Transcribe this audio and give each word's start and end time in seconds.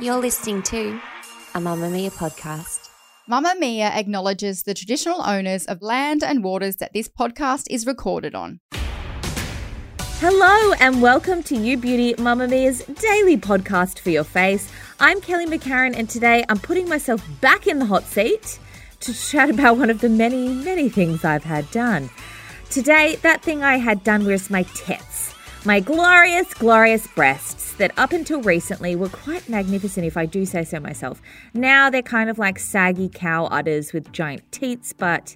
You're 0.00 0.18
listening 0.20 0.62
to 0.64 1.00
a 1.54 1.60
Mamamia 1.60 2.12
podcast. 2.12 2.90
Mamamia 3.26 3.90
acknowledges 3.96 4.64
the 4.64 4.74
traditional 4.74 5.22
owners 5.22 5.64
of 5.64 5.80
land 5.80 6.22
and 6.22 6.44
waters 6.44 6.76
that 6.76 6.92
this 6.92 7.08
podcast 7.08 7.64
is 7.70 7.86
recorded 7.86 8.34
on. 8.34 8.60
Hello 10.18 10.74
and 10.78 11.00
welcome 11.00 11.42
to 11.44 11.56
You 11.56 11.78
Beauty 11.78 12.12
Mamamia's 12.14 12.84
daily 13.00 13.38
podcast 13.38 14.00
for 14.00 14.10
your 14.10 14.24
face. 14.24 14.70
I'm 14.98 15.22
Kelly 15.22 15.46
McCarren 15.46 15.96
and 15.96 16.10
today 16.10 16.44
I'm 16.50 16.58
putting 16.58 16.86
myself 16.86 17.26
back 17.40 17.66
in 17.66 17.78
the 17.78 17.86
hot 17.86 18.04
seat 18.04 18.58
to 19.00 19.14
chat 19.14 19.48
about 19.48 19.78
one 19.78 19.88
of 19.88 20.02
the 20.02 20.10
many, 20.10 20.48
many 20.48 20.90
things 20.90 21.24
I've 21.24 21.44
had 21.44 21.70
done. 21.70 22.10
Today, 22.68 23.16
that 23.22 23.42
thing 23.42 23.62
I 23.62 23.78
had 23.78 24.04
done 24.04 24.26
was 24.26 24.50
my 24.50 24.64
tits. 24.74 25.34
My 25.64 25.80
glorious, 25.80 26.52
glorious 26.52 27.06
breasts 27.06 27.69
that 27.80 27.98
up 27.98 28.12
until 28.12 28.42
recently 28.42 28.94
were 28.94 29.08
quite 29.08 29.48
magnificent, 29.48 30.06
if 30.06 30.16
I 30.16 30.26
do 30.26 30.44
say 30.44 30.64
so 30.64 30.78
myself. 30.78 31.20
Now 31.54 31.88
they're 31.88 32.02
kind 32.02 32.28
of 32.28 32.38
like 32.38 32.58
saggy 32.58 33.08
cow 33.08 33.46
udders 33.46 33.94
with 33.94 34.12
giant 34.12 34.50
teats, 34.52 34.92
but 34.92 35.34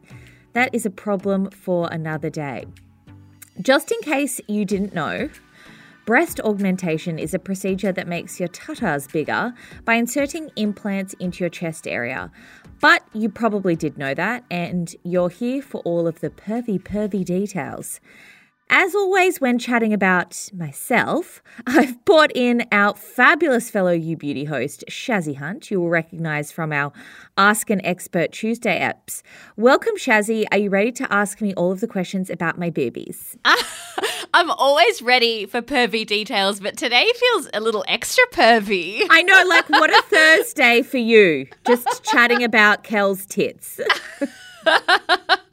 that 0.52 0.74
is 0.74 0.84
a 0.84 0.90
problem 0.90 1.50
for 1.50 1.88
another 1.90 2.28
day. 2.28 2.66
Just 3.60 3.90
in 3.90 3.98
case 4.02 4.42
you 4.46 4.66
didn't 4.66 4.94
know, 4.94 5.30
breast 6.04 6.38
augmentation 6.40 7.18
is 7.18 7.32
a 7.32 7.38
procedure 7.38 7.92
that 7.92 8.06
makes 8.06 8.38
your 8.38 8.50
tatas 8.50 9.10
bigger 9.10 9.54
by 9.86 9.94
inserting 9.94 10.50
implants 10.54 11.14
into 11.14 11.44
your 11.44 11.50
chest 11.50 11.88
area. 11.88 12.30
But 12.80 13.04
you 13.14 13.30
probably 13.30 13.74
did 13.74 13.96
know 13.96 14.12
that, 14.12 14.44
and 14.50 14.94
you're 15.02 15.30
here 15.30 15.62
for 15.62 15.80
all 15.80 16.06
of 16.06 16.20
the 16.20 16.28
pervy, 16.28 16.78
pervy 16.78 17.24
details. 17.24 18.00
As 18.70 18.94
always, 18.94 19.40
when 19.40 19.58
chatting 19.58 19.92
about 19.92 20.48
myself, 20.54 21.42
I've 21.66 22.02
brought 22.06 22.32
in 22.34 22.66
our 22.72 22.94
fabulous 22.94 23.70
fellow 23.70 23.92
You 23.92 24.16
Beauty 24.16 24.44
host, 24.44 24.84
Shazzy 24.88 25.36
Hunt, 25.36 25.70
you 25.70 25.80
will 25.80 25.90
recognize 25.90 26.50
from 26.50 26.72
our 26.72 26.90
Ask 27.36 27.68
an 27.68 27.84
Expert 27.84 28.32
Tuesday 28.32 28.80
apps. 28.80 29.22
Welcome, 29.56 29.96
Shazzy. 29.96 30.46
Are 30.50 30.58
you 30.58 30.70
ready 30.70 30.92
to 30.92 31.12
ask 31.12 31.42
me 31.42 31.52
all 31.54 31.72
of 31.72 31.80
the 31.80 31.86
questions 31.86 32.30
about 32.30 32.58
my 32.58 32.70
boobies? 32.70 33.36
I'm 34.34 34.50
always 34.50 35.02
ready 35.02 35.44
for 35.44 35.60
pervy 35.60 36.06
details, 36.06 36.58
but 36.58 36.76
today 36.76 37.08
feels 37.14 37.48
a 37.52 37.60
little 37.60 37.84
extra 37.86 38.24
pervy. 38.32 39.02
I 39.10 39.22
know, 39.22 39.44
like, 39.46 39.68
what 39.68 39.90
a 39.90 40.02
Thursday 40.08 40.82
for 40.82 40.98
you, 40.98 41.46
just 41.66 42.02
chatting 42.02 42.42
about 42.42 42.82
Kel's 42.82 43.26
tits. 43.26 43.78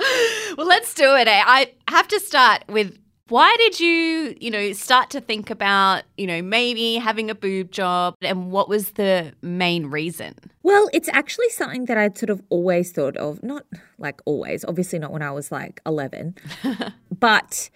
well, 0.58 0.68
let's 0.68 0.94
do 0.94 1.16
it. 1.16 1.28
Eh? 1.28 1.44
I 1.46 1.74
have 1.88 2.08
to 2.10 2.20
start 2.20 2.64
with 2.68 2.98
why 3.32 3.56
did 3.58 3.80
you, 3.80 4.36
you 4.42 4.52
know, 4.52 4.74
start 4.74 5.10
to 5.12 5.22
think 5.22 5.50
about, 5.50 6.04
you 6.18 6.28
know, 6.28 6.42
maybe 6.42 6.96
having 6.96 7.30
a 7.30 7.36
boob 7.36 7.72
job 7.72 8.16
and 8.22 8.52
what 8.52 8.68
was 8.68 8.92
the 8.92 9.32
main 9.42 9.86
reason? 9.86 10.36
Well, 10.64 10.90
it's 10.92 11.08
actually 11.14 11.50
something 11.50 11.86
that 11.86 11.98
I'd 11.98 12.18
sort 12.18 12.30
of 12.30 12.42
always 12.50 12.92
thought 12.92 13.16
of, 13.16 13.42
not 13.42 13.66
like 13.98 14.22
always, 14.26 14.66
obviously 14.66 15.00
not 15.00 15.14
when 15.14 15.22
I 15.22 15.32
was 15.32 15.50
like 15.50 15.80
11, 15.86 16.36
but 17.20 17.70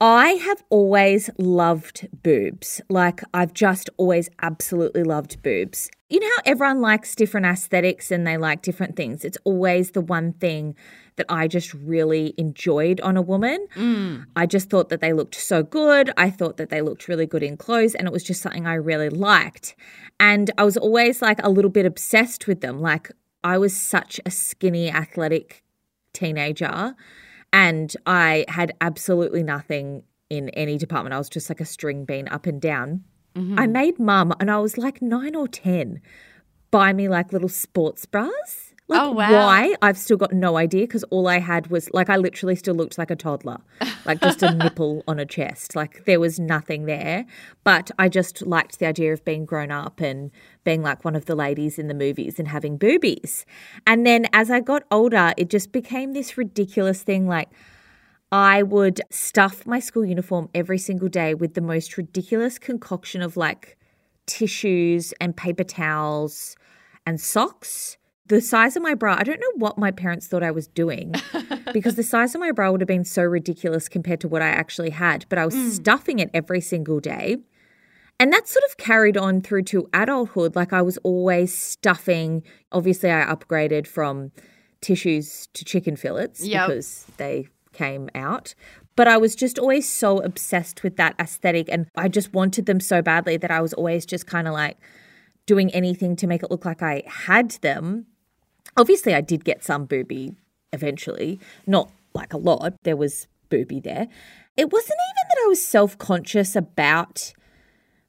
I 0.00 0.30
have 0.30 0.64
always 0.70 1.30
loved 1.38 2.08
boobs. 2.24 2.80
Like, 2.88 3.20
I've 3.34 3.52
just 3.52 3.90
always 3.96 4.28
absolutely 4.42 5.04
loved 5.04 5.42
boobs. 5.42 5.88
You 6.08 6.18
know 6.18 6.30
how 6.36 6.42
everyone 6.52 6.80
likes 6.80 7.14
different 7.14 7.46
aesthetics 7.46 8.10
and 8.10 8.26
they 8.26 8.36
like 8.36 8.62
different 8.62 8.96
things? 8.96 9.24
It's 9.24 9.38
always 9.44 9.92
the 9.92 10.00
one 10.00 10.32
thing 10.34 10.74
that 11.18 11.26
I 11.28 11.46
just 11.46 11.72
really 11.74 12.34
enjoyed 12.36 13.00
on 13.02 13.16
a 13.16 13.22
woman. 13.22 13.66
Mm. 13.76 14.24
I 14.34 14.46
just 14.46 14.70
thought 14.70 14.88
that 14.88 15.00
they 15.00 15.12
looked 15.12 15.34
so 15.34 15.62
good. 15.62 16.10
I 16.16 16.30
thought 16.30 16.56
that 16.56 16.70
they 16.70 16.80
looked 16.80 17.06
really 17.06 17.26
good 17.26 17.42
in 17.42 17.56
clothes, 17.56 17.94
and 17.94 18.08
it 18.08 18.12
was 18.12 18.24
just 18.24 18.42
something 18.42 18.66
I 18.66 18.74
really 18.74 19.10
liked. 19.10 19.76
And 20.18 20.50
I 20.58 20.64
was 20.64 20.76
always 20.76 21.22
like 21.22 21.38
a 21.44 21.50
little 21.50 21.70
bit 21.70 21.86
obsessed 21.86 22.46
with 22.46 22.60
them. 22.60 22.80
Like, 22.80 23.10
I 23.44 23.58
was 23.58 23.76
such 23.76 24.20
a 24.26 24.30
skinny, 24.30 24.90
athletic 24.90 25.62
teenager 26.12 26.94
and 27.52 27.94
I 28.06 28.44
had 28.48 28.74
absolutely 28.80 29.42
nothing 29.42 30.02
in 30.30 30.50
any 30.50 30.76
department. 30.76 31.14
I 31.14 31.18
was 31.18 31.28
just 31.28 31.48
like 31.48 31.60
a 31.60 31.64
string 31.64 32.04
bean 32.04 32.28
up 32.28 32.46
and 32.46 32.60
down. 32.60 33.04
Mm-hmm. 33.34 33.58
I 33.58 33.66
made 33.66 33.98
mum, 33.98 34.34
and 34.40 34.50
I 34.50 34.58
was 34.58 34.76
like 34.76 35.00
nine 35.00 35.34
or 35.36 35.46
10, 35.46 36.00
buy 36.70 36.92
me 36.92 37.08
like 37.08 37.32
little 37.32 37.48
sports 37.48 38.04
bras. 38.04 38.67
Like, 38.88 39.02
Oh, 39.02 39.10
wow. 39.12 39.30
Why? 39.32 39.74
I've 39.82 39.98
still 39.98 40.16
got 40.16 40.32
no 40.32 40.56
idea 40.56 40.82
because 40.82 41.04
all 41.04 41.28
I 41.28 41.40
had 41.40 41.66
was 41.66 41.90
like, 41.92 42.08
I 42.08 42.16
literally 42.16 42.56
still 42.56 42.74
looked 42.74 42.96
like 42.96 43.10
a 43.10 43.16
toddler, 43.16 43.58
like 44.06 44.20
just 44.20 44.42
a 44.42 44.50
nipple 44.54 45.04
on 45.06 45.18
a 45.18 45.26
chest. 45.26 45.76
Like 45.76 46.06
there 46.06 46.18
was 46.18 46.40
nothing 46.40 46.86
there. 46.86 47.26
But 47.64 47.90
I 47.98 48.08
just 48.08 48.46
liked 48.46 48.78
the 48.78 48.86
idea 48.86 49.12
of 49.12 49.24
being 49.26 49.44
grown 49.44 49.70
up 49.70 50.00
and 50.00 50.30
being 50.64 50.82
like 50.82 51.04
one 51.04 51.14
of 51.14 51.26
the 51.26 51.34
ladies 51.34 51.78
in 51.78 51.88
the 51.88 51.94
movies 51.94 52.38
and 52.38 52.48
having 52.48 52.78
boobies. 52.78 53.44
And 53.86 54.06
then 54.06 54.26
as 54.32 54.50
I 54.50 54.60
got 54.60 54.84
older, 54.90 55.34
it 55.36 55.50
just 55.50 55.70
became 55.70 56.14
this 56.14 56.38
ridiculous 56.38 57.02
thing 57.02 57.26
like, 57.26 57.50
I 58.32 58.62
would 58.62 59.00
stuff 59.10 59.66
my 59.66 59.80
school 59.80 60.04
uniform 60.04 60.48
every 60.54 60.78
single 60.78 61.08
day 61.08 61.34
with 61.34 61.54
the 61.54 61.62
most 61.62 61.96
ridiculous 61.96 62.58
concoction 62.58 63.22
of 63.22 63.36
like 63.36 63.76
tissues 64.26 65.12
and 65.20 65.36
paper 65.36 65.64
towels 65.64 66.56
and 67.06 67.20
socks. 67.20 67.96
The 68.28 68.40
size 68.40 68.76
of 68.76 68.82
my 68.82 68.94
bra, 68.94 69.16
I 69.18 69.24
don't 69.24 69.40
know 69.40 69.52
what 69.56 69.78
my 69.78 69.90
parents 69.90 70.26
thought 70.26 70.42
I 70.42 70.50
was 70.50 70.66
doing 70.68 71.14
because 71.72 71.96
the 71.96 72.02
size 72.02 72.34
of 72.34 72.40
my 72.40 72.52
bra 72.52 72.70
would 72.70 72.80
have 72.80 72.88
been 72.88 73.04
so 73.04 73.22
ridiculous 73.22 73.88
compared 73.88 74.20
to 74.20 74.28
what 74.28 74.42
I 74.42 74.48
actually 74.48 74.90
had, 74.90 75.24
but 75.28 75.38
I 75.38 75.46
was 75.46 75.54
mm. 75.54 75.70
stuffing 75.70 76.18
it 76.18 76.30
every 76.34 76.60
single 76.60 77.00
day. 77.00 77.38
And 78.20 78.32
that 78.32 78.48
sort 78.48 78.64
of 78.68 78.76
carried 78.76 79.16
on 79.16 79.40
through 79.40 79.62
to 79.64 79.88
adulthood. 79.94 80.56
Like 80.56 80.72
I 80.72 80.82
was 80.82 80.98
always 80.98 81.56
stuffing. 81.56 82.42
Obviously, 82.72 83.10
I 83.10 83.24
upgraded 83.24 83.86
from 83.86 84.32
tissues 84.80 85.48
to 85.54 85.64
chicken 85.64 85.96
fillets 85.96 86.44
Yep. 86.44 86.66
because 86.66 87.06
they 87.16 87.48
came 87.72 88.08
out. 88.14 88.54
But 88.96 89.06
I 89.06 89.16
was 89.16 89.36
just 89.36 89.58
always 89.58 89.88
so 89.88 90.18
obsessed 90.18 90.82
with 90.82 90.96
that 90.96 91.14
aesthetic. 91.20 91.68
And 91.70 91.86
I 91.96 92.08
just 92.08 92.34
wanted 92.34 92.66
them 92.66 92.80
so 92.80 93.00
badly 93.00 93.36
that 93.36 93.52
I 93.52 93.60
was 93.60 93.72
always 93.72 94.04
just 94.04 94.26
kind 94.26 94.48
of 94.48 94.54
like 94.54 94.76
doing 95.46 95.70
anything 95.72 96.16
to 96.16 96.26
make 96.26 96.42
it 96.42 96.50
look 96.50 96.64
like 96.64 96.82
I 96.82 97.04
had 97.06 97.52
them. 97.62 98.06
Obviously, 98.76 99.14
I 99.14 99.20
did 99.20 99.44
get 99.44 99.64
some 99.64 99.86
booby 99.86 100.34
eventually, 100.72 101.40
not 101.66 101.90
like 102.14 102.32
a 102.32 102.38
lot. 102.38 102.74
There 102.82 102.96
was 102.96 103.26
booby 103.48 103.80
there. 103.80 104.08
It 104.56 104.72
wasn't 104.72 104.98
even 105.10 105.28
that 105.28 105.44
I 105.44 105.48
was 105.48 105.64
self 105.64 105.96
conscious 105.98 106.56
about 106.56 107.32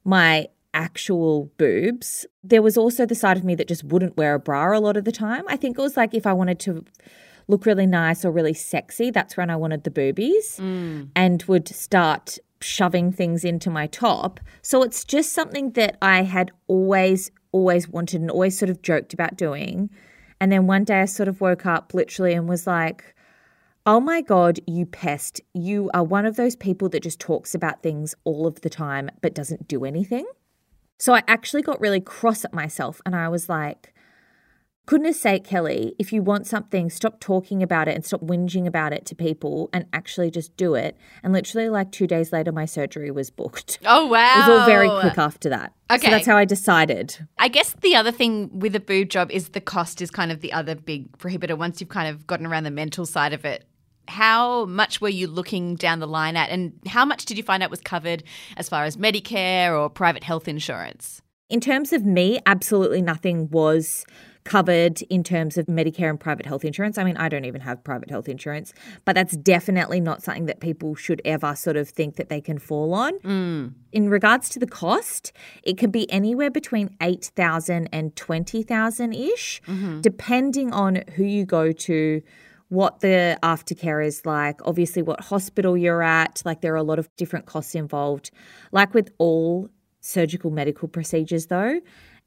my 0.04 0.48
actual 0.72 1.50
boobs. 1.56 2.26
There 2.42 2.62
was 2.62 2.76
also 2.76 3.06
the 3.06 3.14
side 3.14 3.36
of 3.36 3.44
me 3.44 3.54
that 3.56 3.68
just 3.68 3.84
wouldn't 3.84 4.16
wear 4.16 4.34
a 4.34 4.38
bra 4.38 4.76
a 4.76 4.80
lot 4.80 4.96
of 4.96 5.04
the 5.04 5.12
time. 5.12 5.44
I 5.48 5.56
think 5.56 5.78
it 5.78 5.82
was 5.82 5.96
like 5.96 6.14
if 6.14 6.26
I 6.26 6.32
wanted 6.32 6.60
to 6.60 6.84
look 7.48 7.66
really 7.66 7.86
nice 7.86 8.24
or 8.24 8.30
really 8.30 8.54
sexy, 8.54 9.10
that's 9.10 9.36
when 9.36 9.50
I 9.50 9.56
wanted 9.56 9.84
the 9.84 9.90
boobies 9.90 10.58
mm. 10.58 11.08
and 11.16 11.42
would 11.44 11.68
start 11.68 12.38
shoving 12.60 13.10
things 13.10 13.44
into 13.44 13.70
my 13.70 13.86
top. 13.86 14.40
So 14.62 14.82
it's 14.82 15.04
just 15.04 15.32
something 15.32 15.72
that 15.72 15.96
I 16.00 16.22
had 16.22 16.52
always, 16.68 17.30
always 17.52 17.88
wanted 17.88 18.20
and 18.20 18.30
always 18.30 18.58
sort 18.58 18.70
of 18.70 18.82
joked 18.82 19.12
about 19.14 19.36
doing. 19.36 19.90
And 20.40 20.50
then 20.50 20.66
one 20.66 20.84
day 20.84 21.02
I 21.02 21.04
sort 21.04 21.28
of 21.28 21.40
woke 21.40 21.66
up 21.66 21.92
literally 21.94 22.32
and 22.32 22.48
was 22.48 22.66
like, 22.66 23.14
Oh 23.86 24.00
my 24.00 24.20
God, 24.20 24.60
you 24.66 24.84
pest. 24.84 25.40
You 25.54 25.90
are 25.94 26.04
one 26.04 26.26
of 26.26 26.36
those 26.36 26.54
people 26.54 26.88
that 26.90 27.02
just 27.02 27.18
talks 27.18 27.54
about 27.54 27.82
things 27.82 28.14
all 28.24 28.46
of 28.46 28.60
the 28.60 28.70
time 28.70 29.10
but 29.22 29.34
doesn't 29.34 29.68
do 29.68 29.84
anything. 29.84 30.26
So 30.98 31.14
I 31.14 31.22
actually 31.26 31.62
got 31.62 31.80
really 31.80 32.00
cross 32.00 32.44
at 32.44 32.52
myself 32.52 33.00
and 33.06 33.16
I 33.16 33.28
was 33.28 33.48
like, 33.48 33.94
goodness 34.86 35.20
sake, 35.20 35.44
Kelly, 35.44 35.94
if 35.98 36.12
you 36.12 36.20
want 36.22 36.46
something, 36.48 36.90
stop 36.90 37.20
talking 37.20 37.62
about 37.62 37.86
it 37.86 37.94
and 37.94 38.04
stop 38.04 38.20
whinging 38.22 38.66
about 38.66 38.92
it 38.92 39.06
to 39.06 39.14
people 39.14 39.70
and 39.72 39.86
actually 39.92 40.30
just 40.30 40.56
do 40.56 40.74
it. 40.74 40.96
And 41.22 41.32
literally, 41.32 41.68
like 41.68 41.92
two 41.92 42.06
days 42.08 42.32
later, 42.32 42.50
my 42.50 42.64
surgery 42.64 43.10
was 43.10 43.30
booked. 43.30 43.78
Oh, 43.86 44.06
wow. 44.06 44.34
It 44.34 44.38
was 44.48 44.60
all 44.60 44.66
very 44.66 44.88
quick 44.88 45.18
after 45.18 45.48
that. 45.48 45.72
Okay. 45.90 46.06
So 46.06 46.10
that's 46.10 46.26
how 46.26 46.36
I 46.36 46.44
decided. 46.44 47.26
I 47.38 47.48
guess 47.48 47.74
the 47.80 47.94
other 47.96 48.12
thing 48.12 48.50
with 48.58 48.74
a 48.76 48.80
boob 48.80 49.08
job 49.10 49.30
is 49.30 49.50
the 49.50 49.60
cost 49.60 50.00
is 50.02 50.10
kind 50.10 50.30
of 50.32 50.40
the 50.40 50.52
other 50.52 50.74
big 50.74 51.10
prohibitor 51.18 51.56
once 51.56 51.80
you've 51.80 51.90
kind 51.90 52.08
of 52.08 52.26
gotten 52.26 52.46
around 52.46 52.64
the 52.64 52.70
mental 52.70 53.06
side 53.06 53.32
of 53.32 53.44
it. 53.44 53.64
how 54.08 54.64
much 54.66 55.00
were 55.00 55.08
you 55.08 55.28
looking 55.28 55.76
down 55.76 56.00
the 56.00 56.06
line 56.06 56.36
at, 56.36 56.50
and 56.50 56.72
how 56.86 57.04
much 57.04 57.24
did 57.26 57.36
you 57.36 57.44
find 57.44 57.62
out 57.62 57.70
was 57.70 57.80
covered 57.80 58.24
as 58.56 58.68
far 58.68 58.84
as 58.84 58.96
Medicare 58.96 59.78
or 59.78 59.88
private 59.88 60.24
health 60.24 60.48
insurance? 60.48 61.22
In 61.48 61.60
terms 61.60 61.92
of 61.92 62.04
me, 62.04 62.40
absolutely 62.46 63.02
nothing 63.02 63.48
was 63.50 64.04
covered 64.50 65.00
in 65.02 65.22
terms 65.22 65.56
of 65.56 65.66
Medicare 65.66 66.10
and 66.10 66.18
private 66.18 66.44
health 66.44 66.64
insurance. 66.64 66.98
I 66.98 67.04
mean, 67.04 67.16
I 67.16 67.28
don't 67.28 67.44
even 67.44 67.60
have 67.60 67.84
private 67.84 68.10
health 68.10 68.28
insurance, 68.28 68.72
but 69.04 69.14
that's 69.14 69.36
definitely 69.36 70.00
not 70.00 70.24
something 70.24 70.46
that 70.46 70.58
people 70.58 70.96
should 70.96 71.22
ever 71.24 71.54
sort 71.54 71.76
of 71.76 71.88
think 71.88 72.16
that 72.16 72.28
they 72.30 72.40
can 72.40 72.58
fall 72.58 72.92
on. 72.92 73.12
Mm. 73.20 73.74
In 73.92 74.10
regards 74.10 74.48
to 74.48 74.58
the 74.58 74.66
cost, 74.66 75.32
it 75.62 75.78
can 75.78 75.90
be 75.92 76.10
anywhere 76.10 76.50
between 76.50 76.96
8,000 77.00 77.88
and 77.92 78.16
20,000 78.16 79.12
ish, 79.12 79.62
Mm-hmm. 79.66 80.00
depending 80.00 80.72
on 80.72 81.04
who 81.14 81.22
you 81.24 81.44
go 81.44 81.70
to. 81.72 82.20
What 82.70 83.00
the 83.00 83.36
aftercare 83.42 84.04
is 84.06 84.24
like, 84.24 84.60
obviously, 84.64 85.02
what 85.02 85.18
hospital 85.32 85.76
you're 85.76 86.04
at. 86.04 86.40
Like, 86.44 86.60
there 86.60 86.72
are 86.72 86.76
a 86.76 86.84
lot 86.84 87.00
of 87.00 87.08
different 87.16 87.46
costs 87.46 87.74
involved. 87.74 88.30
Like 88.70 88.94
with 88.94 89.10
all 89.18 89.68
surgical 90.00 90.50
medical 90.52 90.86
procedures, 90.86 91.46
though, 91.46 91.80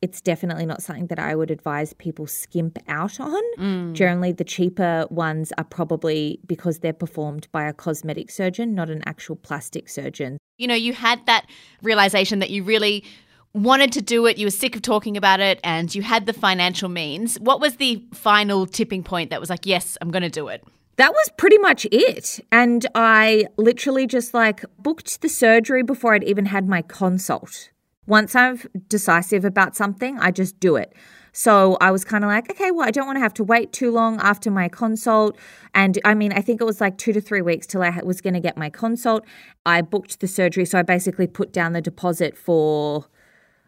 it's 0.04 0.20
definitely 0.20 0.66
not 0.66 0.84
something 0.84 1.08
that 1.08 1.18
I 1.18 1.34
would 1.34 1.50
advise 1.50 1.94
people 1.94 2.28
skimp 2.28 2.78
out 2.90 3.22
on. 3.22 3.42
Mm. 3.58 3.94
Generally, 3.94 4.34
the 4.34 4.44
cheaper 4.44 5.08
ones 5.10 5.54
are 5.58 5.64
probably 5.64 6.42
because 6.46 6.80
they're 6.80 6.92
performed 6.92 7.48
by 7.54 7.64
a 7.64 7.72
cosmetic 7.72 8.30
surgeon, 8.30 8.76
not 8.76 8.90
an 8.90 9.02
actual 9.06 9.38
plastic 9.38 9.88
surgeon. 9.88 10.38
You 10.58 10.68
know, 10.68 10.76
you 10.76 10.92
had 10.92 11.26
that 11.28 11.46
realization 11.82 12.40
that 12.40 12.50
you 12.50 12.66
really 12.66 13.06
wanted 13.54 13.94
to 13.94 14.02
do 14.02 14.26
it, 14.26 14.38
you 14.38 14.46
were 14.46 14.52
sick 14.52 14.76
of 14.76 14.82
talking 14.82 15.16
about 15.16 15.40
it, 15.40 15.62
and 15.64 15.96
you 15.96 16.02
had 16.02 16.26
the 16.26 16.34
financial 16.34 16.90
means. 16.90 17.40
What 17.40 17.62
was 17.62 17.78
the 17.78 18.04
final 18.14 18.66
tipping 18.66 19.04
point 19.04 19.30
that 19.30 19.40
was 19.40 19.50
like, 19.50 19.66
yes, 19.66 19.98
I'm 20.02 20.12
going 20.12 20.24
to 20.24 20.30
do 20.30 20.50
it? 20.50 20.66
That 20.98 21.14
was 21.14 21.30
pretty 21.38 21.60
much 21.60 21.86
it. 21.94 22.42
And 22.52 22.86
I 22.94 23.46
literally 23.56 24.06
just 24.06 24.34
like 24.34 24.66
booked 24.78 25.22
the 25.22 25.30
surgery 25.30 25.82
before 25.82 26.14
I'd 26.14 26.26
even 26.26 26.48
had 26.48 26.68
my 26.68 26.82
consult. 26.82 27.70
Once 28.06 28.36
I'm 28.36 28.60
decisive 28.88 29.46
about 29.46 29.76
something, 29.76 30.20
I 30.20 30.32
just 30.32 30.60
do 30.60 30.76
it. 30.76 30.94
So 31.36 31.78
I 31.82 31.90
was 31.90 32.06
kind 32.06 32.24
of 32.24 32.30
like, 32.30 32.52
okay, 32.52 32.70
well, 32.70 32.88
I 32.88 32.92
don't 32.92 33.08
want 33.08 33.16
to 33.16 33.22
have 33.22 33.34
to 33.36 33.44
wait 33.44 33.74
too 33.74 33.92
long 33.92 34.20
after 34.20 34.52
my 34.52 34.70
consult. 34.70 35.36
And 35.74 35.98
I 36.06 36.14
mean, 36.14 36.32
I 36.32 36.42
think 36.42 36.62
it 36.62 36.64
was 36.64 36.80
like 36.80 36.98
two 37.00 37.12
to 37.12 37.20
three 37.20 37.42
weeks 37.42 37.66
till 37.66 37.82
I 37.82 37.90
was 38.04 38.22
going 38.22 38.36
to 38.36 38.40
get 38.40 38.56
my 38.56 38.70
consult. 38.70 39.26
I 39.66 39.82
booked 39.82 40.20
the 40.20 40.28
surgery. 40.28 40.66
So 40.66 40.78
I 40.78 40.84
basically 40.84 41.26
put 41.26 41.52
down 41.52 41.74
the 41.74 41.82
deposit 41.82 42.38
for 42.38 43.06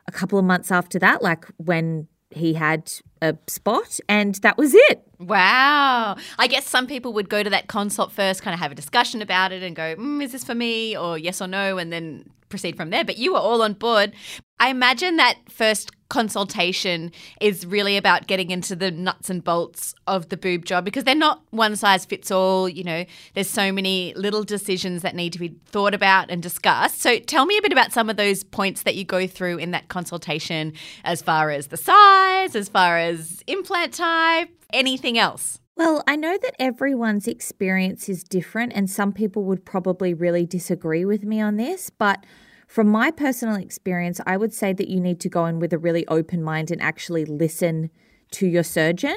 a 0.07 0.11
couple 0.11 0.38
of 0.38 0.45
months 0.45 0.71
after 0.71 0.99
that, 0.99 1.23
like 1.23 1.45
when 1.57 2.07
he 2.29 2.53
had 2.53 2.91
a 3.21 3.35
spot, 3.47 4.00
and 4.09 4.35
that 4.35 4.57
was 4.57 4.73
it. 4.73 5.07
Wow. 5.19 6.17
I 6.38 6.47
guess 6.47 6.67
some 6.67 6.88
people 6.88 7.13
would 7.13 7.29
go 7.29 7.44
to 7.44 7.50
that 7.50 7.67
consult 7.67 8.12
first, 8.12 8.41
kind 8.41 8.53
of 8.53 8.59
have 8.59 8.71
a 8.71 8.75
discussion 8.75 9.21
about 9.21 9.51
it 9.51 9.63
and 9.63 9.75
go, 9.75 9.95
mm, 9.95 10.23
is 10.23 10.31
this 10.31 10.44
for 10.44 10.56
me? 10.56 10.97
Or 10.97 11.17
yes 11.17 11.41
or 11.41 11.47
no, 11.47 11.77
and 11.77 11.91
then 11.91 12.29
proceed 12.50 12.77
from 12.77 12.89
there. 12.89 13.03
But 13.03 13.17
you 13.17 13.33
were 13.33 13.39
all 13.39 13.62
on 13.62 13.73
board. 13.73 14.13
I 14.59 14.69
imagine 14.69 15.17
that 15.17 15.35
first 15.50 15.91
consultation 16.07 17.12
is 17.41 17.65
really 17.65 17.97
about 17.97 18.27
getting 18.27 18.51
into 18.51 18.75
the 18.75 18.91
nuts 18.91 19.29
and 19.29 19.44
bolts 19.44 19.95
of 20.07 20.29
the 20.29 20.38
boob 20.38 20.63
job 20.63 20.85
because 20.85 21.03
they're 21.03 21.15
not 21.15 21.41
one 21.50 21.75
size 21.75 22.06
fits 22.06 22.31
all. 22.31 22.69
You 22.69 22.83
know, 22.83 23.06
there's 23.33 23.50
so 23.50 23.71
many 23.71 24.13
little 24.15 24.44
decisions 24.44 25.01
that 25.01 25.15
need 25.15 25.33
to 25.33 25.39
be 25.39 25.56
thought 25.65 25.94
about 25.94 26.29
and 26.29 26.41
discussed. 26.41 27.01
So 27.01 27.19
tell 27.19 27.45
me 27.45 27.57
a 27.57 27.62
bit 27.62 27.71
about 27.71 27.91
some 27.91 28.09
of 28.09 28.17
those 28.17 28.44
points 28.44 28.83
that 28.83 28.95
you 28.95 29.03
go 29.03 29.27
through 29.27 29.57
in 29.57 29.71
that 29.71 29.89
consultation 29.89 30.73
as 31.03 31.21
far 31.21 31.50
as 31.50 31.67
the 31.67 31.77
size, 31.77 32.56
as 32.56 32.69
far 32.69 32.97
as 32.97 33.04
implant 33.47 33.93
type, 33.93 34.49
anything 34.71 35.17
else. 35.17 35.59
Well, 35.77 36.03
I 36.07 36.15
know 36.15 36.37
that 36.41 36.55
everyone's 36.57 37.27
experience 37.27 38.07
is 38.07 38.23
different, 38.23 38.71
and 38.73 38.89
some 38.89 39.11
people 39.11 39.43
would 39.43 39.65
probably 39.65 40.13
really 40.13 40.45
disagree 40.45 41.03
with 41.03 41.23
me 41.23 41.41
on 41.41 41.57
this. 41.57 41.89
But 41.89 42.25
from 42.67 42.87
my 42.87 43.11
personal 43.11 43.55
experience, 43.55 44.21
I 44.25 44.37
would 44.37 44.53
say 44.53 44.71
that 44.73 44.87
you 44.87 45.01
need 45.01 45.19
to 45.21 45.29
go 45.29 45.45
in 45.45 45.59
with 45.59 45.73
a 45.73 45.77
really 45.77 46.07
open 46.07 46.41
mind 46.41 46.71
and 46.71 46.81
actually 46.81 47.25
listen 47.25 47.89
to 48.31 48.47
your 48.47 48.63
surgeon. 48.63 49.15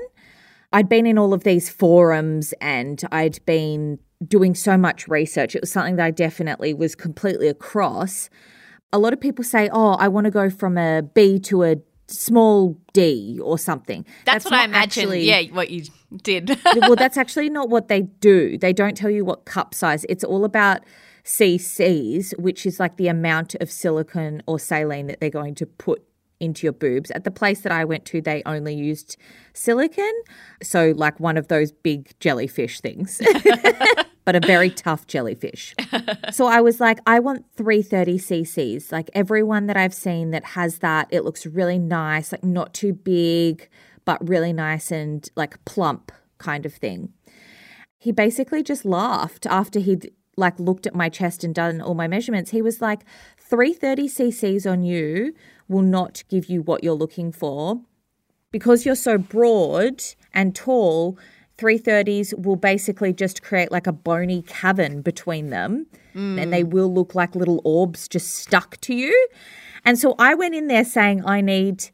I'd 0.72 0.88
been 0.88 1.06
in 1.06 1.16
all 1.16 1.32
of 1.32 1.44
these 1.44 1.70
forums 1.70 2.52
and 2.60 3.02
I'd 3.10 3.44
been 3.46 3.98
doing 4.26 4.54
so 4.54 4.76
much 4.76 5.08
research. 5.08 5.54
It 5.54 5.62
was 5.62 5.72
something 5.72 5.96
that 5.96 6.04
I 6.04 6.10
definitely 6.10 6.74
was 6.74 6.94
completely 6.94 7.48
across. 7.48 8.28
A 8.92 8.98
lot 8.98 9.12
of 9.12 9.20
people 9.20 9.44
say, 9.44 9.70
Oh, 9.72 9.92
I 9.92 10.08
want 10.08 10.24
to 10.26 10.30
go 10.30 10.50
from 10.50 10.76
a 10.76 11.02
B 11.02 11.38
to 11.40 11.62
a 11.62 11.76
small 12.08 12.76
D 12.92 13.38
or 13.42 13.58
something. 13.58 14.04
That's, 14.24 14.44
what 14.44 14.54
I 14.54 14.64
imagine. 14.64 15.04
actually- 15.04 15.24
yeah, 15.24 15.42
what 15.52 15.70
you 15.70 15.84
did. 16.22 16.58
well, 16.76 16.96
that's 16.96 17.16
actually 17.22 17.50
not 17.50 17.68
what 17.68 17.88
they 17.88 18.02
do. 18.02 18.58
They 18.58 18.72
don't 18.72 18.96
tell 18.96 19.10
you 19.10 19.24
what 19.24 19.44
cup 19.44 19.74
size. 19.74 20.04
It's 20.08 20.24
all 20.24 20.44
about 20.44 20.82
CCs, 21.24 22.38
which 22.38 22.64
is 22.64 22.80
like 22.80 22.96
the 22.96 23.08
amount 23.08 23.54
of 23.56 23.70
silicone 23.70 24.42
or 24.46 24.58
saline 24.58 25.06
that 25.08 25.20
they're 25.20 25.30
going 25.30 25.54
to 25.56 25.66
put 25.66 26.02
into 26.40 26.66
your 26.66 26.72
boobs. 26.72 27.10
At 27.10 27.24
the 27.24 27.30
place 27.30 27.60
that 27.60 27.72
I 27.72 27.84
went 27.84 28.04
to, 28.06 28.20
they 28.22 28.42
only 28.46 28.74
used 28.74 29.16
silicone. 29.52 30.04
So, 30.62 30.94
like 30.96 31.20
one 31.20 31.36
of 31.36 31.48
those 31.48 31.72
big 31.72 32.18
jellyfish 32.20 32.80
things, 32.80 33.20
but 34.28 34.36
a 34.36 34.46
very 34.46 34.68
tough 34.68 35.06
jellyfish. 35.06 35.74
so, 36.32 36.44
I 36.48 36.60
was 36.60 36.80
like, 36.80 36.98
I 37.06 37.18
want 37.18 37.46
330 37.56 38.18
cc's. 38.18 38.92
Like 38.92 39.08
everyone 39.14 39.68
that 39.68 39.76
I've 39.78 39.94
seen 39.94 40.32
that 40.32 40.44
has 40.44 40.80
that, 40.80 41.08
it 41.10 41.24
looks 41.24 41.46
really 41.46 41.78
nice, 41.78 42.30
like 42.30 42.44
not 42.44 42.74
too 42.74 42.92
big, 42.92 43.70
but 44.04 44.28
really 44.28 44.52
nice 44.52 44.90
and 44.92 45.26
like 45.34 45.64
plump 45.64 46.12
kind 46.36 46.66
of 46.66 46.74
thing. 46.74 47.14
He 47.96 48.12
basically 48.12 48.62
just 48.62 48.84
laughed 48.84 49.46
after 49.46 49.80
he'd 49.80 50.12
like 50.36 50.60
looked 50.60 50.86
at 50.86 50.94
my 50.94 51.08
chest 51.08 51.42
and 51.42 51.54
done 51.54 51.80
all 51.80 51.94
my 51.94 52.06
measurements. 52.06 52.50
He 52.50 52.60
was 52.60 52.82
like, 52.82 53.06
330 53.38 54.08
cc's 54.08 54.66
on 54.66 54.82
you 54.82 55.32
will 55.68 55.80
not 55.80 56.22
give 56.28 56.50
you 56.50 56.60
what 56.60 56.84
you're 56.84 56.92
looking 56.92 57.32
for. 57.32 57.80
Because 58.50 58.84
you're 58.84 58.94
so 58.94 59.16
broad 59.16 60.02
and 60.34 60.54
tall, 60.54 61.18
330s 61.58 62.38
will 62.38 62.56
basically 62.56 63.12
just 63.12 63.42
create 63.42 63.70
like 63.70 63.86
a 63.86 63.92
bony 63.92 64.42
cavern 64.42 65.02
between 65.02 65.50
them. 65.50 65.86
And 66.38 66.52
they 66.52 66.64
mm. 66.64 66.70
will 66.70 66.92
look 66.92 67.14
like 67.14 67.36
little 67.36 67.60
orbs 67.64 68.08
just 68.08 68.34
stuck 68.34 68.76
to 68.80 68.94
you. 68.94 69.28
And 69.84 69.98
so 69.98 70.16
I 70.18 70.34
went 70.34 70.54
in 70.54 70.66
there 70.66 70.84
saying, 70.84 71.24
I 71.24 71.40
need 71.40 71.90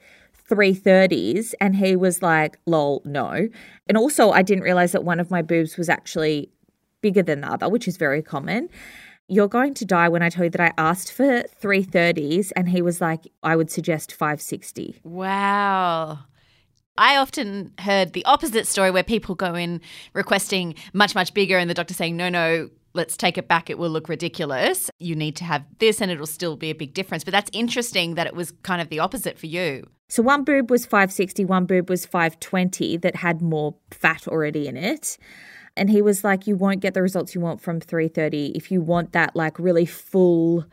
330s. 0.49 1.53
And 1.61 1.77
he 1.77 1.97
was 1.97 2.23
like, 2.23 2.59
lol, 2.67 3.03
no. 3.05 3.49
And 3.87 3.99
also, 3.99 4.31
I 4.31 4.43
didn't 4.43 4.65
realize 4.65 4.93
that 4.93 5.05
one 5.05 5.21
of 5.21 5.31
my 5.31 5.43
boobs 5.43 5.77
was 5.77 5.89
actually 5.89 6.51
bigger 7.03 7.23
than 7.23 7.43
the 7.43 7.49
other, 7.49 7.69
which 7.69 7.87
is 7.87 7.97
very 7.99 8.23
common. 8.23 8.71
You're 9.29 9.49
going 9.49 9.75
to 9.75 9.85
die 9.85 10.09
when 10.09 10.23
I 10.23 10.29
tell 10.29 10.45
you 10.45 10.51
that 10.51 10.61
I 10.61 10.73
asked 10.77 11.13
for 11.13 11.43
330s 11.61 12.53
and 12.57 12.69
he 12.69 12.83
was 12.83 13.01
like, 13.01 13.27
I 13.43 13.57
would 13.57 13.71
suggest 13.71 14.13
560. 14.13 15.01
Wow. 15.05 16.21
I 16.97 17.17
often 17.17 17.73
heard 17.79 18.13
the 18.13 18.25
opposite 18.25 18.67
story 18.67 18.91
where 18.91 19.03
people 19.03 19.35
go 19.35 19.55
in 19.55 19.81
requesting 20.13 20.77
much, 20.93 21.15
much 21.15 21.35
bigger, 21.35 21.59
and 21.59 21.69
the 21.69 21.75
doctor 21.75 21.95
saying, 21.95 22.17
no, 22.17 22.29
no, 22.29 22.71
let's 22.95 23.17
take 23.17 23.37
it 23.37 23.49
back. 23.49 23.69
It 23.69 23.79
will 23.79 23.91
look 23.91 24.09
ridiculous. 24.09 24.91
You 25.01 25.17
need 25.17 25.35
to 25.37 25.45
have 25.45 25.65
this, 25.79 26.01
and 26.01 26.11
it'll 26.11 26.27
still 26.27 26.57
be 26.57 26.71
a 26.71 26.75
big 26.75 26.95
difference. 26.95 27.25
But 27.25 27.33
that's 27.33 27.51
interesting 27.53 28.15
that 28.15 28.27
it 28.27 28.35
was 28.35 28.53
kind 28.63 28.81
of 28.81 28.89
the 28.89 29.01
opposite 29.01 29.39
for 29.39 29.47
you. 29.47 29.85
So 30.09 30.23
one 30.23 30.45
boob 30.45 30.71
was 30.71 30.87
560, 30.87 31.45
one 31.45 31.67
boob 31.67 31.91
was 31.91 32.07
520 32.07 32.99
that 32.99 33.17
had 33.17 33.43
more 33.43 33.75
fat 33.91 34.29
already 34.29 34.69
in 34.69 34.77
it. 34.77 35.19
And 35.77 35.91
he 35.91 36.03
was 36.03 36.23
like, 36.23 36.47
You 36.47 36.57
won't 36.57 36.81
get 36.81 36.95
the 36.95 37.03
results 37.03 37.35
you 37.35 37.41
want 37.41 37.61
from 37.61 37.81
330. 37.81 38.53
If 38.55 38.71
you 38.71 38.81
want 38.81 39.13
that, 39.13 39.35
like, 39.35 39.59
really 39.59 39.87
full 39.87 40.65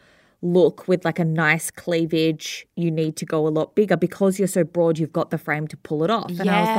look 0.41 0.87
with 0.87 1.05
like 1.05 1.19
a 1.19 1.25
nice 1.25 1.69
cleavage, 1.69 2.65
you 2.75 2.89
need 2.89 3.15
to 3.17 3.25
go 3.25 3.47
a 3.47 3.49
lot 3.49 3.75
bigger 3.75 3.95
because 3.95 4.39
you're 4.39 4.47
so 4.47 4.63
broad, 4.63 4.97
you've 4.97 5.13
got 5.13 5.29
the 5.29 5.37
frame 5.37 5.67
to 5.67 5.77
pull 5.77 6.03
it 6.03 6.09
off. 6.09 6.29
And 6.29 6.49
I 6.49 6.59
was 6.61 6.75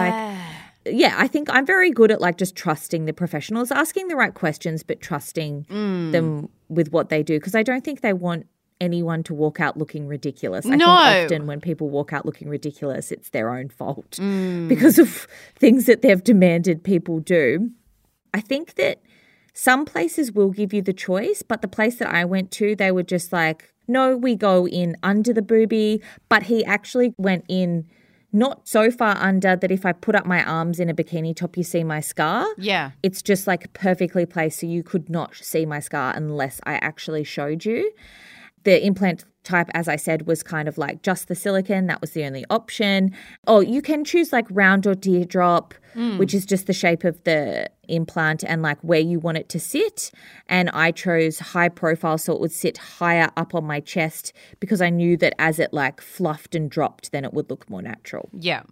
like, 0.84 0.94
yeah, 0.94 1.14
I 1.16 1.28
think 1.28 1.48
I'm 1.50 1.64
very 1.64 1.90
good 1.90 2.10
at 2.10 2.20
like 2.20 2.38
just 2.38 2.56
trusting 2.56 3.04
the 3.04 3.12
professionals, 3.12 3.70
asking 3.70 4.08
the 4.08 4.16
right 4.16 4.34
questions, 4.34 4.82
but 4.82 5.00
trusting 5.00 5.66
mm. 5.70 6.12
them 6.12 6.48
with 6.68 6.92
what 6.92 7.08
they 7.08 7.22
do 7.22 7.38
because 7.38 7.54
I 7.54 7.62
don't 7.62 7.84
think 7.84 8.00
they 8.00 8.12
want 8.12 8.46
anyone 8.80 9.22
to 9.22 9.32
walk 9.34 9.60
out 9.60 9.76
looking 9.76 10.08
ridiculous. 10.08 10.66
I 10.66 10.74
No. 10.74 10.86
think 10.86 11.24
often 11.32 11.46
when 11.46 11.60
people 11.60 11.88
walk 11.88 12.12
out 12.12 12.26
looking 12.26 12.48
ridiculous, 12.48 13.12
it's 13.12 13.30
their 13.30 13.54
own 13.54 13.68
fault 13.68 14.18
mm. 14.20 14.66
because 14.68 14.98
of 14.98 15.28
things 15.54 15.86
that 15.86 16.02
they've 16.02 16.22
demanded 16.22 16.82
people 16.82 17.20
do. 17.20 17.70
I 18.34 18.40
think 18.40 18.74
that 18.74 19.00
some 19.52 19.84
places 19.84 20.32
will 20.32 20.50
give 20.50 20.72
you 20.72 20.82
the 20.82 20.92
choice, 20.92 21.42
but 21.42 21.62
the 21.62 21.68
place 21.68 21.96
that 21.96 22.12
I 22.12 22.24
went 22.24 22.50
to, 22.52 22.74
they 22.74 22.90
were 22.90 23.02
just 23.02 23.32
like, 23.32 23.72
no, 23.86 24.16
we 24.16 24.34
go 24.34 24.66
in 24.66 24.96
under 25.02 25.32
the 25.32 25.42
boobie. 25.42 26.02
But 26.28 26.44
he 26.44 26.64
actually 26.64 27.14
went 27.18 27.44
in 27.48 27.86
not 28.32 28.66
so 28.66 28.90
far 28.90 29.16
under 29.18 29.54
that 29.54 29.70
if 29.70 29.84
I 29.84 29.92
put 29.92 30.14
up 30.14 30.24
my 30.24 30.42
arms 30.42 30.80
in 30.80 30.88
a 30.88 30.94
bikini 30.94 31.36
top, 31.36 31.56
you 31.56 31.62
see 31.62 31.84
my 31.84 32.00
scar. 32.00 32.46
Yeah. 32.56 32.92
It's 33.02 33.20
just 33.20 33.46
like 33.46 33.72
perfectly 33.74 34.24
placed 34.24 34.60
so 34.60 34.66
you 34.66 34.82
could 34.82 35.10
not 35.10 35.36
see 35.36 35.66
my 35.66 35.80
scar 35.80 36.14
unless 36.16 36.60
I 36.64 36.74
actually 36.76 37.24
showed 37.24 37.64
you. 37.64 37.92
The 38.64 38.84
implant 38.84 39.24
type, 39.44 39.68
as 39.74 39.88
I 39.88 39.96
said, 39.96 40.26
was 40.26 40.42
kind 40.42 40.68
of 40.68 40.78
like 40.78 41.02
just 41.02 41.28
the 41.28 41.34
silicon. 41.34 41.86
That 41.86 42.00
was 42.00 42.12
the 42.12 42.24
only 42.24 42.44
option. 42.48 43.12
Oh, 43.46 43.60
you 43.60 43.82
can 43.82 44.04
choose 44.04 44.32
like 44.32 44.46
round 44.50 44.86
or 44.86 44.94
teardrop, 44.94 45.74
mm. 45.94 46.18
which 46.18 46.32
is 46.32 46.46
just 46.46 46.66
the 46.66 46.72
shape 46.72 47.04
of 47.04 47.22
the 47.24 47.68
implant 47.88 48.44
and 48.44 48.62
like 48.62 48.78
where 48.82 49.00
you 49.00 49.18
want 49.18 49.38
it 49.38 49.48
to 49.50 49.60
sit. 49.60 50.10
And 50.48 50.70
I 50.70 50.92
chose 50.92 51.38
high 51.38 51.68
profile 51.68 52.18
so 52.18 52.32
it 52.34 52.40
would 52.40 52.52
sit 52.52 52.78
higher 52.78 53.30
up 53.36 53.54
on 53.54 53.64
my 53.64 53.80
chest 53.80 54.32
because 54.60 54.80
I 54.80 54.90
knew 54.90 55.16
that 55.18 55.34
as 55.38 55.58
it 55.58 55.72
like 55.72 56.00
fluffed 56.00 56.54
and 56.54 56.70
dropped, 56.70 57.12
then 57.12 57.24
it 57.24 57.32
would 57.34 57.50
look 57.50 57.68
more 57.68 57.82
natural. 57.82 58.30
Yeah. 58.32 58.62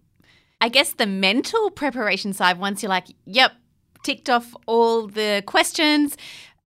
I 0.60 0.68
guess 0.68 0.92
the 0.92 1.06
mental 1.06 1.70
preparation 1.70 2.32
side, 2.32 2.58
once 2.58 2.82
you're 2.82 2.90
like, 2.90 3.06
yep, 3.24 3.52
ticked 4.02 4.28
off 4.28 4.54
all 4.66 5.06
the 5.06 5.42
questions, 5.46 6.16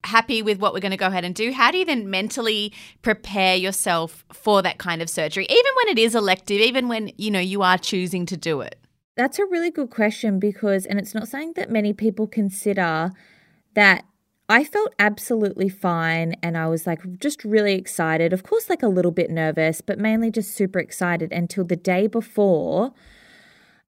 happy 0.04 0.42
with 0.42 0.60
what 0.60 0.74
we're 0.74 0.80
going 0.80 0.92
to 0.92 0.98
go 0.98 1.08
ahead 1.08 1.26
and 1.26 1.34
do, 1.34 1.52
how 1.52 1.72
do 1.72 1.78
you 1.78 1.86
then 1.86 2.10
mentally 2.10 2.74
prepare 3.02 3.56
yourself 3.56 4.26
for 4.32 4.62
that 4.62 4.78
kind 4.78 5.02
of 5.02 5.10
surgery, 5.10 5.46
even 5.50 5.72
when 5.78 5.88
it 5.90 6.00
is 6.00 6.16
elective, 6.16 6.60
even 6.60 6.88
when, 6.88 7.12
you 7.18 7.32
know, 7.32 7.40
you 7.40 7.62
are 7.62 7.78
choosing 7.78 8.26
to 8.26 8.38
do 8.38 8.62
it? 8.62 8.80
That's 9.16 9.40
a 9.40 9.46
really 9.46 9.72
good 9.72 9.90
question 9.90 10.40
because, 10.40 10.86
and 10.86 11.00
it's 11.00 11.14
not 11.14 11.28
something 11.28 11.54
that 11.54 11.70
many 11.70 11.94
people 11.94 12.28
consider, 12.28 13.12
that 13.76 14.06
I 14.50 14.64
felt 14.64 14.94
absolutely 15.00 15.70
fine 15.70 16.36
and 16.44 16.58
I 16.58 16.68
was 16.68 16.86
like 16.86 17.02
just 17.20 17.44
really 17.46 17.74
excited. 17.74 18.34
Of 18.34 18.44
course, 18.44 18.70
like 18.70 18.84
a 18.84 18.88
little 18.88 19.12
bit 19.12 19.30
nervous, 19.30 19.82
but 19.82 20.00
mainly 20.00 20.32
just 20.32 20.54
super 20.54 20.80
excited 20.80 21.32
until 21.32 21.64
the 21.64 21.76
day 21.76 22.08
before 22.08 22.94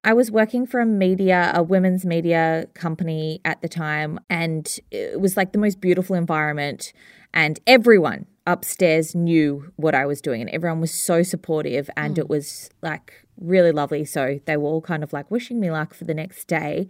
I 0.06 0.14
was 0.14 0.30
working 0.30 0.68
for 0.68 0.80
a 0.80 0.86
media, 0.86 1.52
a 1.56 1.64
women's 1.64 2.06
media 2.06 2.68
company 2.76 3.42
at 3.44 3.64
the 3.64 3.68
time, 3.68 4.20
and 4.30 4.80
it 4.92 5.20
was 5.20 5.36
like 5.36 5.52
the 5.52 5.58
most 5.58 5.82
beautiful 5.82 6.16
environment. 6.16 6.94
And 7.34 7.60
everyone 7.66 8.28
upstairs 8.46 9.16
knew 9.16 9.74
what 9.78 9.96
I 9.96 10.06
was 10.06 10.22
doing, 10.22 10.42
and 10.42 10.50
everyone 10.52 10.80
was 10.80 10.94
so 10.94 11.24
supportive, 11.24 11.90
and 11.98 12.16
mm. 12.16 12.20
it 12.20 12.30
was 12.30 12.70
like 12.84 13.26
really 13.42 13.72
lovely. 13.72 14.06
So 14.06 14.40
they 14.46 14.58
were 14.58 14.70
all 14.70 14.82
kind 14.82 15.04
of 15.04 15.12
like 15.12 15.32
wishing 15.32 15.60
me 15.60 15.72
luck 15.72 15.96
for 15.96 16.06
the 16.06 16.14
next 16.14 16.48
day. 16.48 16.88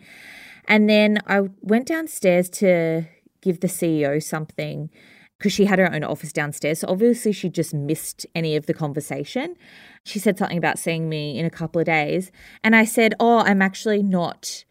And 0.67 0.89
then 0.89 1.19
I 1.25 1.43
went 1.61 1.87
downstairs 1.87 2.49
to 2.49 3.05
give 3.39 3.61
the 3.61 3.67
CEO 3.67 4.21
something 4.21 4.89
because 5.37 5.51
she 5.51 5.65
had 5.65 5.79
her 5.79 5.93
own 5.93 6.03
office 6.03 6.31
downstairs. 6.31 6.79
So 6.79 6.87
obviously 6.87 7.31
she 7.31 7.49
just 7.49 7.73
missed 7.73 8.25
any 8.33 8.55
of 8.55 8.65
the 8.65 8.73
conversation. 8.73 9.55
She 10.03 10.19
said 10.19 10.37
something 10.37 10.57
about 10.57 10.79
seeing 10.79 11.09
me 11.09 11.37
in 11.37 11.45
a 11.45 11.49
couple 11.49 11.79
of 11.79 11.85
days. 11.85 12.31
And 12.63 12.75
I 12.75 12.85
said, 12.85 13.13
Oh, 13.19 13.39
I'm 13.39 13.61
actually 13.61 14.01
not 14.01 14.63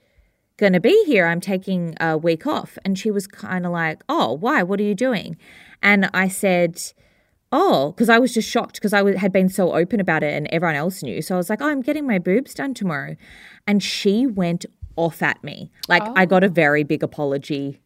going 0.57 0.73
to 0.73 0.81
be 0.81 1.05
here. 1.05 1.27
I'm 1.27 1.41
taking 1.41 1.95
a 2.01 2.17
week 2.17 2.47
off. 2.47 2.79
And 2.85 2.99
she 2.99 3.11
was 3.11 3.27
kind 3.27 3.67
of 3.67 3.73
like, 3.73 4.03
Oh, 4.09 4.33
why? 4.33 4.63
What 4.63 4.81
are 4.81 4.85
you 4.85 4.95
doing? 4.95 5.37
And 5.83 6.09
I 6.15 6.29
said, 6.29 6.81
Oh, 7.53 7.93
because 7.93 8.09
I 8.09 8.19
was 8.19 8.33
just 8.33 8.49
shocked 8.49 8.75
because 8.75 8.93
I 8.93 9.17
had 9.19 9.33
been 9.33 9.49
so 9.49 9.75
open 9.75 10.01
about 10.01 10.23
it 10.23 10.33
and 10.33 10.49
everyone 10.51 10.77
else 10.77 11.03
knew. 11.03 11.21
So 11.21 11.35
I 11.35 11.39
was 11.39 11.51
like, 11.51 11.61
Oh, 11.61 11.69
I'm 11.69 11.83
getting 11.83 12.07
my 12.07 12.19
boobs 12.19 12.55
done 12.55 12.73
tomorrow. 12.73 13.17
And 13.67 13.83
she 13.83 14.27
went 14.27 14.65
off 14.97 15.23
at 15.23 15.43
me. 15.45 15.71
Like, 15.89 16.03
oh. 16.05 16.15
I 16.17 16.25
got 16.25 16.45
a 16.45 16.49
very 16.49 16.85
big 16.85 17.03
apology 17.03 17.81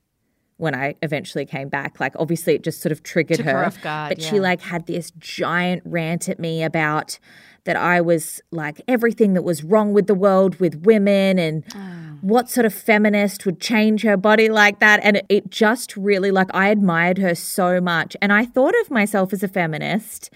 when 0.58 0.74
I 0.74 0.94
eventually 1.02 1.46
came 1.46 1.68
back. 1.68 1.98
Like 1.98 2.14
obviously 2.18 2.54
it 2.54 2.62
just 2.62 2.82
sort 2.82 2.92
of 2.92 3.02
triggered 3.02 3.40
her. 3.40 3.64
her 3.64 3.82
guard, 3.82 4.10
but 4.10 4.18
yeah. 4.18 4.30
she 4.30 4.40
like 4.40 4.60
had 4.60 4.86
this 4.86 5.10
giant 5.18 5.82
rant 5.84 6.28
at 6.28 6.38
me 6.38 6.62
about 6.62 7.18
that 7.64 7.76
I 7.76 8.00
was 8.00 8.40
like 8.50 8.80
everything 8.88 9.34
that 9.34 9.42
was 9.42 9.62
wrong 9.62 9.92
with 9.92 10.06
the 10.06 10.14
world 10.14 10.58
with 10.58 10.86
women 10.86 11.38
and 11.38 11.64
oh. 11.74 12.18
what 12.22 12.48
sort 12.48 12.64
of 12.64 12.72
feminist 12.72 13.44
would 13.46 13.60
change 13.60 14.02
her 14.02 14.16
body 14.16 14.48
like 14.48 14.80
that. 14.80 15.00
And 15.02 15.18
it, 15.18 15.26
it 15.28 15.50
just 15.50 15.96
really 15.96 16.30
like 16.30 16.48
I 16.54 16.68
admired 16.68 17.18
her 17.18 17.34
so 17.34 17.80
much. 17.80 18.16
And 18.22 18.32
I 18.32 18.44
thought 18.44 18.74
of 18.80 18.90
myself 18.90 19.32
as 19.32 19.42
a 19.42 19.48
feminist. 19.48 20.30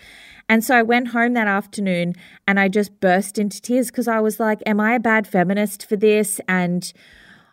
And 0.49 0.63
so 0.63 0.77
I 0.77 0.83
went 0.83 1.09
home 1.09 1.33
that 1.33 1.49
afternoon 1.49 2.15
and 2.47 2.61
I 2.61 2.69
just 2.69 3.01
burst 3.01 3.39
into 3.39 3.63
tears 3.63 3.87
because 3.87 4.09
I 4.09 4.21
was 4.21 4.39
like, 4.39 4.63
Am 4.67 4.79
I 4.79 4.95
a 4.95 5.01
bad 5.01 5.27
feminist 5.27 5.89
for 5.89 5.97
this? 5.97 6.39
And 6.47 6.93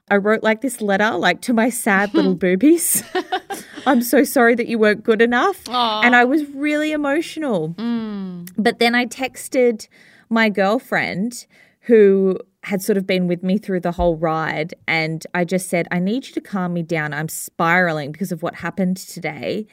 I 0.10 0.18
wrote 0.18 0.44
like 0.44 0.62
this 0.62 0.82
letter, 0.82 1.12
like 1.12 1.42
to 1.42 1.54
my 1.54 1.70
sad 1.70 2.13
little 2.13 2.36
boobies. 2.44 3.04
I'm 3.86 4.01
so 4.01 4.24
sorry 4.24 4.56
that 4.56 4.68
you 4.68 4.78
weren't 4.78 5.04
good 5.04 5.22
enough. 5.22 5.63
Aww. 5.66 6.04
And 6.04 6.16
I 6.16 6.25
was 6.25 6.46
really 6.50 6.92
emotional. 6.92 7.70
Mm. 7.75 8.51
But 8.58 8.80
then 8.80 8.96
I 8.96 9.06
texted 9.06 9.88
my 10.30 10.50
girlfriend 10.50 11.46
who 11.82 12.39
had 12.63 12.82
sort 12.82 12.98
of 12.98 13.08
been 13.08 13.28
with 13.28 13.42
me 13.42 13.58
through 13.58 13.80
the 13.80 13.94
whole 13.94 14.16
ride. 14.18 14.74
And 14.88 15.25
I 15.34 15.46
just 15.46 15.70
said, 15.70 15.88
I 15.92 16.00
need 16.00 16.28
you 16.28 16.34
to 16.34 16.42
calm 16.42 16.74
me 16.74 16.84
down. 16.84 17.13
I'm 17.13 17.30
spiraling 17.30 18.12
because 18.12 18.32
of 18.32 18.44
what 18.44 18.56
happened 18.56 18.98
today. 18.98 19.66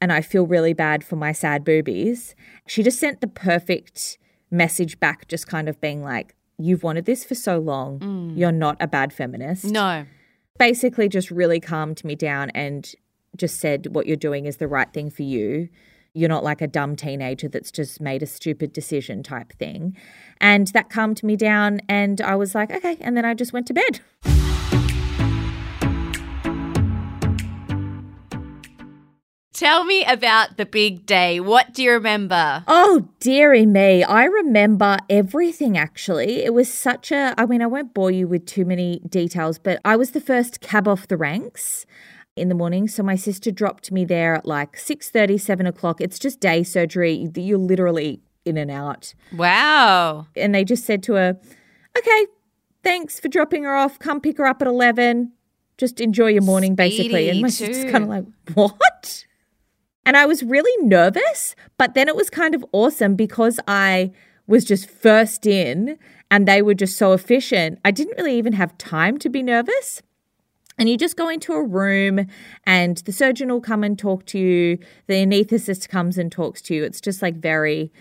And 0.00 0.12
I 0.12 0.20
feel 0.20 0.46
really 0.46 0.72
bad 0.72 1.04
for 1.04 1.16
my 1.16 1.30
sad 1.32 1.64
boobies. 1.64 2.34
She 2.66 2.82
just 2.82 2.98
sent 2.98 3.20
the 3.20 3.28
perfect 3.28 4.18
message 4.50 4.98
back, 4.98 5.28
just 5.28 5.46
kind 5.46 5.68
of 5.68 5.80
being 5.80 6.02
like, 6.02 6.34
you've 6.58 6.82
wanted 6.82 7.04
this 7.04 7.24
for 7.24 7.34
so 7.34 7.58
long. 7.58 7.98
Mm. 8.00 8.38
You're 8.38 8.52
not 8.52 8.76
a 8.80 8.86
bad 8.86 9.12
feminist. 9.12 9.64
No. 9.64 10.06
Basically, 10.58 11.08
just 11.08 11.30
really 11.30 11.60
calmed 11.60 12.04
me 12.04 12.14
down 12.14 12.50
and 12.50 12.92
just 13.36 13.60
said 13.60 13.94
what 13.94 14.06
you're 14.06 14.16
doing 14.16 14.46
is 14.46 14.58
the 14.58 14.68
right 14.68 14.92
thing 14.92 15.10
for 15.10 15.22
you. 15.22 15.68
You're 16.14 16.28
not 16.28 16.44
like 16.44 16.60
a 16.60 16.66
dumb 16.66 16.94
teenager 16.94 17.48
that's 17.48 17.70
just 17.70 18.00
made 18.00 18.22
a 18.22 18.26
stupid 18.26 18.72
decision 18.72 19.22
type 19.22 19.52
thing. 19.54 19.96
And 20.40 20.66
that 20.68 20.90
calmed 20.90 21.22
me 21.22 21.36
down. 21.36 21.80
And 21.88 22.20
I 22.20 22.36
was 22.36 22.54
like, 22.54 22.70
okay. 22.70 22.98
And 23.00 23.16
then 23.16 23.24
I 23.24 23.32
just 23.32 23.52
went 23.52 23.66
to 23.68 23.74
bed. 23.74 24.00
Tell 29.52 29.84
me 29.84 30.04
about 30.04 30.56
the 30.56 30.64
big 30.64 31.04
day. 31.04 31.38
What 31.38 31.74
do 31.74 31.82
you 31.82 31.92
remember? 31.92 32.64
Oh, 32.66 33.08
dearie 33.20 33.66
me. 33.66 34.02
I 34.02 34.24
remember 34.24 34.96
everything 35.10 35.76
actually. 35.76 36.42
It 36.42 36.54
was 36.54 36.72
such 36.72 37.12
a, 37.12 37.34
I 37.36 37.44
mean, 37.44 37.60
I 37.60 37.66
won't 37.66 37.92
bore 37.92 38.10
you 38.10 38.26
with 38.26 38.46
too 38.46 38.64
many 38.64 39.00
details, 39.00 39.58
but 39.58 39.78
I 39.84 39.96
was 39.96 40.12
the 40.12 40.20
first 40.20 40.60
cab 40.60 40.88
off 40.88 41.06
the 41.06 41.18
ranks 41.18 41.84
in 42.34 42.48
the 42.48 42.54
morning. 42.54 42.88
So 42.88 43.02
my 43.02 43.14
sister 43.14 43.50
dropped 43.50 43.92
me 43.92 44.06
there 44.06 44.34
at 44.34 44.46
like 44.46 44.76
6.30, 44.76 45.38
7 45.38 45.66
o'clock. 45.66 46.00
It's 46.00 46.18
just 46.18 46.40
day 46.40 46.62
surgery. 46.62 47.28
You're 47.34 47.58
literally 47.58 48.22
in 48.46 48.56
and 48.56 48.70
out. 48.70 49.12
Wow. 49.36 50.28
And 50.34 50.54
they 50.54 50.64
just 50.64 50.86
said 50.86 51.02
to 51.04 51.14
her, 51.14 51.38
okay, 51.96 52.26
thanks 52.82 53.20
for 53.20 53.28
dropping 53.28 53.64
her 53.64 53.74
off. 53.76 53.98
Come 53.98 54.20
pick 54.20 54.38
her 54.38 54.46
up 54.46 54.62
at 54.62 54.66
11. 54.66 55.32
Just 55.76 56.00
enjoy 56.00 56.28
your 56.28 56.42
morning, 56.42 56.72
Speedy 56.72 56.96
basically. 56.96 57.28
And 57.28 57.42
my 57.42 57.48
sister's 57.48 57.90
kind 57.90 58.04
of 58.04 58.08
like, 58.10 58.24
what? 58.54 59.26
And 60.04 60.16
I 60.16 60.26
was 60.26 60.42
really 60.42 60.86
nervous, 60.86 61.54
but 61.78 61.94
then 61.94 62.08
it 62.08 62.16
was 62.16 62.30
kind 62.30 62.54
of 62.54 62.64
awesome 62.72 63.14
because 63.14 63.60
I 63.68 64.12
was 64.46 64.64
just 64.64 64.90
first 64.90 65.46
in 65.46 65.98
and 66.30 66.48
they 66.48 66.62
were 66.62 66.74
just 66.74 66.96
so 66.96 67.12
efficient. 67.12 67.78
I 67.84 67.90
didn't 67.90 68.16
really 68.16 68.36
even 68.36 68.54
have 68.54 68.76
time 68.78 69.18
to 69.18 69.28
be 69.28 69.42
nervous. 69.42 70.02
And 70.78 70.88
you 70.88 70.96
just 70.96 71.16
go 71.16 71.28
into 71.28 71.52
a 71.52 71.62
room 71.62 72.26
and 72.64 72.96
the 72.98 73.12
surgeon 73.12 73.50
will 73.50 73.60
come 73.60 73.84
and 73.84 73.98
talk 73.98 74.26
to 74.26 74.38
you. 74.38 74.78
The 75.06 75.14
anesthetist 75.14 75.88
comes 75.88 76.18
and 76.18 76.32
talks 76.32 76.62
to 76.62 76.74
you. 76.74 76.82
It's 76.82 77.00
just 77.00 77.22
like 77.22 77.36
very 77.36 77.92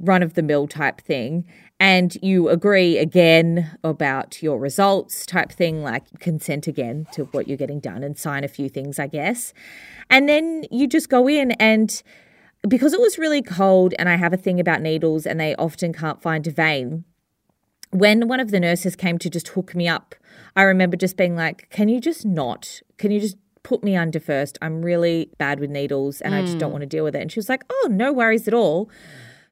run 0.00 0.22
of 0.22 0.34
the 0.34 0.42
mill 0.42 0.66
type 0.66 1.00
thing 1.00 1.46
and 1.84 2.16
you 2.22 2.48
agree 2.48 2.96
again 2.96 3.76
about 3.84 4.42
your 4.42 4.58
results 4.58 5.26
type 5.26 5.52
thing 5.52 5.82
like 5.82 6.02
consent 6.18 6.66
again 6.66 7.06
to 7.12 7.24
what 7.24 7.46
you're 7.46 7.58
getting 7.58 7.78
done 7.78 8.02
and 8.02 8.16
sign 8.16 8.42
a 8.42 8.48
few 8.48 8.70
things 8.70 8.98
i 8.98 9.06
guess 9.06 9.52
and 10.08 10.26
then 10.26 10.64
you 10.70 10.86
just 10.86 11.10
go 11.10 11.28
in 11.28 11.50
and 11.52 12.02
because 12.66 12.94
it 12.94 13.00
was 13.00 13.18
really 13.18 13.42
cold 13.42 13.92
and 13.98 14.08
i 14.08 14.16
have 14.16 14.32
a 14.32 14.36
thing 14.38 14.58
about 14.58 14.80
needles 14.80 15.26
and 15.26 15.38
they 15.38 15.54
often 15.56 15.92
can't 15.92 16.22
find 16.22 16.46
a 16.46 16.50
vein 16.50 17.04
when 17.90 18.28
one 18.28 18.40
of 18.40 18.50
the 18.50 18.58
nurses 18.58 18.96
came 18.96 19.18
to 19.18 19.28
just 19.28 19.48
hook 19.48 19.74
me 19.74 19.86
up 19.86 20.14
i 20.56 20.62
remember 20.62 20.96
just 20.96 21.18
being 21.18 21.36
like 21.36 21.68
can 21.68 21.90
you 21.90 22.00
just 22.00 22.24
not 22.24 22.80
can 22.96 23.10
you 23.10 23.20
just 23.20 23.36
put 23.62 23.84
me 23.84 23.94
under 23.94 24.18
first 24.18 24.56
i'm 24.62 24.80
really 24.80 25.30
bad 25.36 25.60
with 25.60 25.68
needles 25.68 26.22
and 26.22 26.32
mm. 26.32 26.38
i 26.38 26.40
just 26.40 26.56
don't 26.56 26.70
mm. 26.70 26.76
want 26.76 26.82
to 26.82 26.86
deal 26.86 27.04
with 27.04 27.14
it 27.14 27.20
and 27.20 27.30
she 27.30 27.38
was 27.38 27.50
like 27.50 27.62
oh 27.68 27.88
no 27.90 28.10
worries 28.10 28.48
at 28.48 28.54
all 28.54 28.88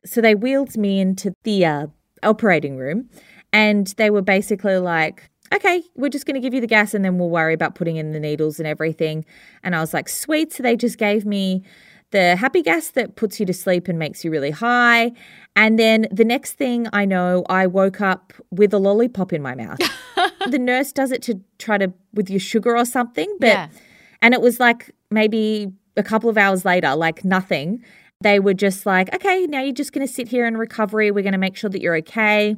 so 0.02 0.22
they 0.22 0.34
wheeled 0.34 0.78
me 0.78 0.98
into 0.98 1.34
the 1.44 1.64
uh, 1.64 1.86
operating 2.22 2.76
room 2.76 3.08
and 3.52 3.88
they 3.98 4.10
were 4.10 4.22
basically 4.22 4.78
like, 4.78 5.30
okay, 5.54 5.82
we're 5.94 6.08
just 6.08 6.26
going 6.26 6.34
to 6.34 6.40
give 6.40 6.54
you 6.54 6.60
the 6.60 6.66
gas 6.66 6.94
and 6.94 7.04
then 7.04 7.18
we'll 7.18 7.30
worry 7.30 7.54
about 7.54 7.74
putting 7.74 7.96
in 7.96 8.12
the 8.12 8.20
needles 8.20 8.58
and 8.58 8.66
everything. 8.66 9.24
And 9.62 9.76
I 9.76 9.80
was 9.80 9.92
like, 9.92 10.08
sweet. 10.08 10.52
So 10.52 10.62
they 10.62 10.76
just 10.76 10.98
gave 10.98 11.26
me 11.26 11.62
the 12.10 12.36
happy 12.36 12.62
gas 12.62 12.90
that 12.90 13.16
puts 13.16 13.40
you 13.40 13.46
to 13.46 13.52
sleep 13.52 13.88
and 13.88 13.98
makes 13.98 14.24
you 14.24 14.30
really 14.30 14.50
high. 14.50 15.12
And 15.56 15.78
then 15.78 16.06
the 16.10 16.24
next 16.24 16.54
thing 16.54 16.86
I 16.92 17.04
know, 17.04 17.44
I 17.48 17.66
woke 17.66 18.00
up 18.00 18.32
with 18.50 18.72
a 18.72 18.78
lollipop 18.78 19.32
in 19.32 19.42
my 19.42 19.54
mouth. 19.54 19.78
the 20.48 20.58
nurse 20.58 20.92
does 20.92 21.10
it 21.10 21.22
to 21.22 21.40
try 21.58 21.78
to, 21.78 21.92
with 22.14 22.30
your 22.30 22.40
sugar 22.40 22.76
or 22.76 22.84
something. 22.84 23.34
But, 23.40 23.46
yeah. 23.48 23.68
and 24.20 24.34
it 24.34 24.40
was 24.40 24.60
like 24.60 24.90
maybe 25.10 25.72
a 25.96 26.02
couple 26.02 26.30
of 26.30 26.38
hours 26.38 26.64
later, 26.64 26.94
like 26.94 27.24
nothing 27.24 27.82
they 28.22 28.40
were 28.40 28.54
just 28.54 28.86
like, 28.86 29.14
okay, 29.14 29.46
now 29.46 29.60
you're 29.60 29.72
just 29.72 29.92
going 29.92 30.06
to 30.06 30.12
sit 30.12 30.28
here 30.28 30.46
in 30.46 30.56
recovery. 30.56 31.10
We're 31.10 31.22
going 31.22 31.32
to 31.32 31.38
make 31.38 31.56
sure 31.56 31.70
that 31.70 31.80
you're 31.80 31.96
okay. 31.96 32.56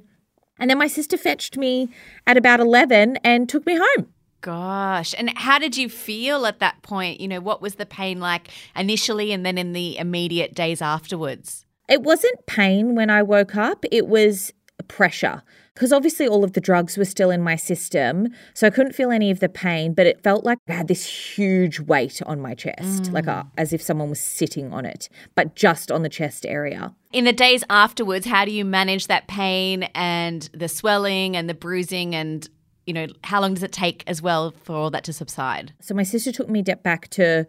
And 0.58 0.70
then 0.70 0.78
my 0.78 0.86
sister 0.86 1.16
fetched 1.16 1.56
me 1.56 1.88
at 2.26 2.36
about 2.36 2.60
11 2.60 3.18
and 3.24 3.48
took 3.48 3.66
me 3.66 3.76
home. 3.76 4.08
gosh. 4.40 5.14
And 5.16 5.36
how 5.38 5.58
did 5.58 5.76
you 5.76 5.88
feel 5.88 6.46
at 6.46 6.60
that 6.60 6.82
point? 6.82 7.20
You 7.20 7.28
know, 7.28 7.40
what 7.40 7.62
was 7.62 7.76
the 7.76 7.86
pain 7.86 8.20
like 8.20 8.48
initially 8.76 9.32
and 9.32 9.44
then 9.44 9.58
in 9.58 9.72
the 9.72 9.96
immediate 9.98 10.54
days 10.54 10.80
afterwards? 10.82 11.64
It 11.88 12.02
wasn't 12.02 12.46
pain 12.46 12.94
when 12.94 13.10
I 13.10 13.22
woke 13.22 13.56
up, 13.56 13.84
it 13.90 14.06
was 14.06 14.52
pressure 14.88 15.42
because 15.74 15.92
obviously 15.92 16.28
all 16.28 16.44
of 16.44 16.52
the 16.52 16.60
drugs 16.60 16.96
were 16.96 17.04
still 17.04 17.30
in 17.30 17.42
my 17.42 17.56
system. 17.56 18.28
So 18.54 18.66
I 18.66 18.70
couldn't 18.70 18.94
feel 18.94 19.10
any 19.10 19.30
of 19.30 19.40
the 19.40 19.48
pain, 19.48 19.92
but 19.92 20.06
it 20.06 20.22
felt 20.22 20.44
like 20.44 20.58
I 20.68 20.74
had 20.74 20.88
this 20.88 21.04
huge 21.04 21.80
weight 21.80 22.22
on 22.26 22.40
my 22.40 22.54
chest, 22.54 23.04
mm. 23.04 23.12
like 23.12 23.26
a, 23.26 23.46
as 23.58 23.72
if 23.72 23.82
someone 23.82 24.08
was 24.08 24.20
sitting 24.20 24.72
on 24.72 24.86
it, 24.86 25.08
but 25.34 25.56
just 25.56 25.90
on 25.90 26.02
the 26.02 26.08
chest 26.08 26.46
area. 26.46 26.94
In 27.12 27.24
the 27.24 27.32
days 27.32 27.64
afterwards, 27.68 28.26
how 28.26 28.44
do 28.44 28.52
you 28.52 28.64
manage 28.64 29.08
that 29.08 29.26
pain 29.26 29.84
and 29.94 30.48
the 30.52 30.68
swelling 30.68 31.36
and 31.36 31.48
the 31.48 31.54
bruising 31.54 32.14
and 32.14 32.48
you 32.86 32.92
know, 32.92 33.06
how 33.24 33.40
long 33.40 33.54
does 33.54 33.62
it 33.62 33.72
take 33.72 34.04
as 34.06 34.20
well 34.20 34.52
for 34.62 34.76
all 34.76 34.90
that 34.90 35.04
to 35.04 35.12
subside? 35.12 35.72
So 35.80 35.94
my 35.94 36.02
sister 36.02 36.30
took 36.32 36.50
me 36.50 36.60
back 36.60 37.08
to 37.10 37.46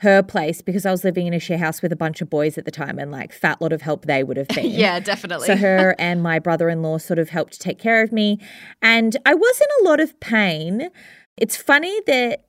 her 0.00 0.22
place 0.22 0.60
because 0.60 0.84
I 0.84 0.90
was 0.90 1.04
living 1.04 1.26
in 1.26 1.32
a 1.32 1.38
share 1.38 1.56
house 1.56 1.80
with 1.80 1.90
a 1.90 1.96
bunch 1.96 2.20
of 2.20 2.28
boys 2.28 2.58
at 2.58 2.66
the 2.66 2.70
time 2.70 2.98
and 2.98 3.10
like 3.10 3.32
fat 3.32 3.60
lot 3.62 3.72
of 3.72 3.80
help 3.80 4.04
they 4.04 4.22
would 4.22 4.36
have 4.36 4.48
been. 4.54 4.70
yeah, 4.70 5.00
definitely. 5.00 5.46
So 5.46 5.56
her 5.56 5.94
and 5.98 6.22
my 6.22 6.38
brother-in-law 6.38 6.98
sort 6.98 7.18
of 7.18 7.30
helped 7.30 7.60
take 7.60 7.78
care 7.78 8.02
of 8.02 8.12
me 8.12 8.38
and 8.82 9.16
I 9.24 9.34
was 9.34 9.60
in 9.60 9.86
a 9.86 9.88
lot 9.88 10.00
of 10.00 10.18
pain. 10.20 10.90
It's 11.36 11.56
funny 11.56 11.98
that 12.06 12.44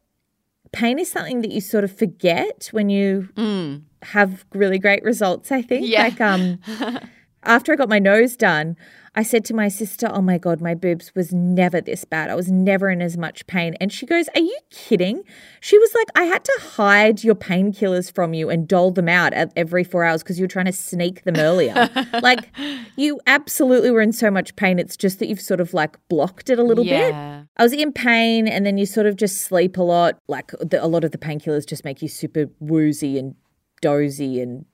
pain 0.73 0.99
is 0.99 1.09
something 1.09 1.41
that 1.41 1.51
you 1.51 1.61
sort 1.61 1.85
of 1.85 1.97
forget 1.97 2.67
when 2.71 2.89
you 2.89 3.29
mm. 3.35 3.81
have 4.01 4.45
really 4.53 4.79
great 4.79 5.03
results, 5.03 5.51
I 5.51 5.61
think. 5.61 5.87
Yeah. 5.87 6.03
Like 6.03 6.19
um 6.19 6.59
after 7.43 7.71
I 7.71 7.75
got 7.77 7.87
my 7.87 7.99
nose 7.99 8.35
done, 8.35 8.75
I 9.17 9.23
said 9.23 9.43
to 9.45 9.55
my 9.55 9.67
sister, 9.67 10.07
Oh 10.13 10.21
my 10.21 10.37
God, 10.37 10.61
my 10.61 10.75
boobs 10.75 11.11
was 11.15 11.33
never 11.33 11.81
this 11.81 12.05
bad. 12.05 12.29
I 12.29 12.35
was 12.35 12.51
never 12.51 12.87
in 12.87 13.01
as 13.01 13.17
much 13.17 13.47
pain. 13.47 13.73
And 13.81 13.91
she 13.91 14.05
goes, 14.05 14.29
Are 14.35 14.41
you 14.41 14.55
kidding? 14.69 15.23
She 15.59 15.75
was 15.79 15.91
like, 15.95 16.07
I 16.15 16.25
had 16.25 16.43
to 16.45 16.59
hide 16.61 17.23
your 17.23 17.33
painkillers 17.33 18.13
from 18.13 18.35
you 18.35 18.51
and 18.51 18.67
dole 18.67 18.91
them 18.91 19.09
out 19.09 19.33
at 19.33 19.51
every 19.55 19.83
four 19.83 20.03
hours 20.03 20.21
because 20.21 20.37
you 20.37 20.43
were 20.43 20.49
trying 20.49 20.67
to 20.67 20.71
sneak 20.71 21.23
them 21.23 21.37
earlier. 21.37 21.89
like, 22.21 22.55
you 22.95 23.19
absolutely 23.25 23.89
were 23.89 24.01
in 24.01 24.13
so 24.13 24.29
much 24.29 24.55
pain. 24.55 24.77
It's 24.77 24.95
just 24.95 25.17
that 25.17 25.27
you've 25.27 25.41
sort 25.41 25.61
of 25.61 25.73
like 25.73 25.97
blocked 26.09 26.51
it 26.51 26.59
a 26.59 26.63
little 26.63 26.85
yeah. 26.85 27.39
bit. 27.39 27.47
I 27.57 27.63
was 27.63 27.73
in 27.73 27.93
pain 27.93 28.47
and 28.47 28.67
then 28.67 28.77
you 28.77 28.85
sort 28.85 29.07
of 29.07 29.15
just 29.15 29.41
sleep 29.41 29.77
a 29.77 29.83
lot. 29.83 30.19
Like, 30.27 30.51
the, 30.59 30.77
a 30.79 30.85
lot 30.85 31.03
of 31.03 31.09
the 31.09 31.17
painkillers 31.17 31.67
just 31.67 31.83
make 31.83 32.03
you 32.03 32.07
super 32.07 32.51
woozy 32.59 33.17
and 33.17 33.33
dozy 33.81 34.41
and 34.41 34.65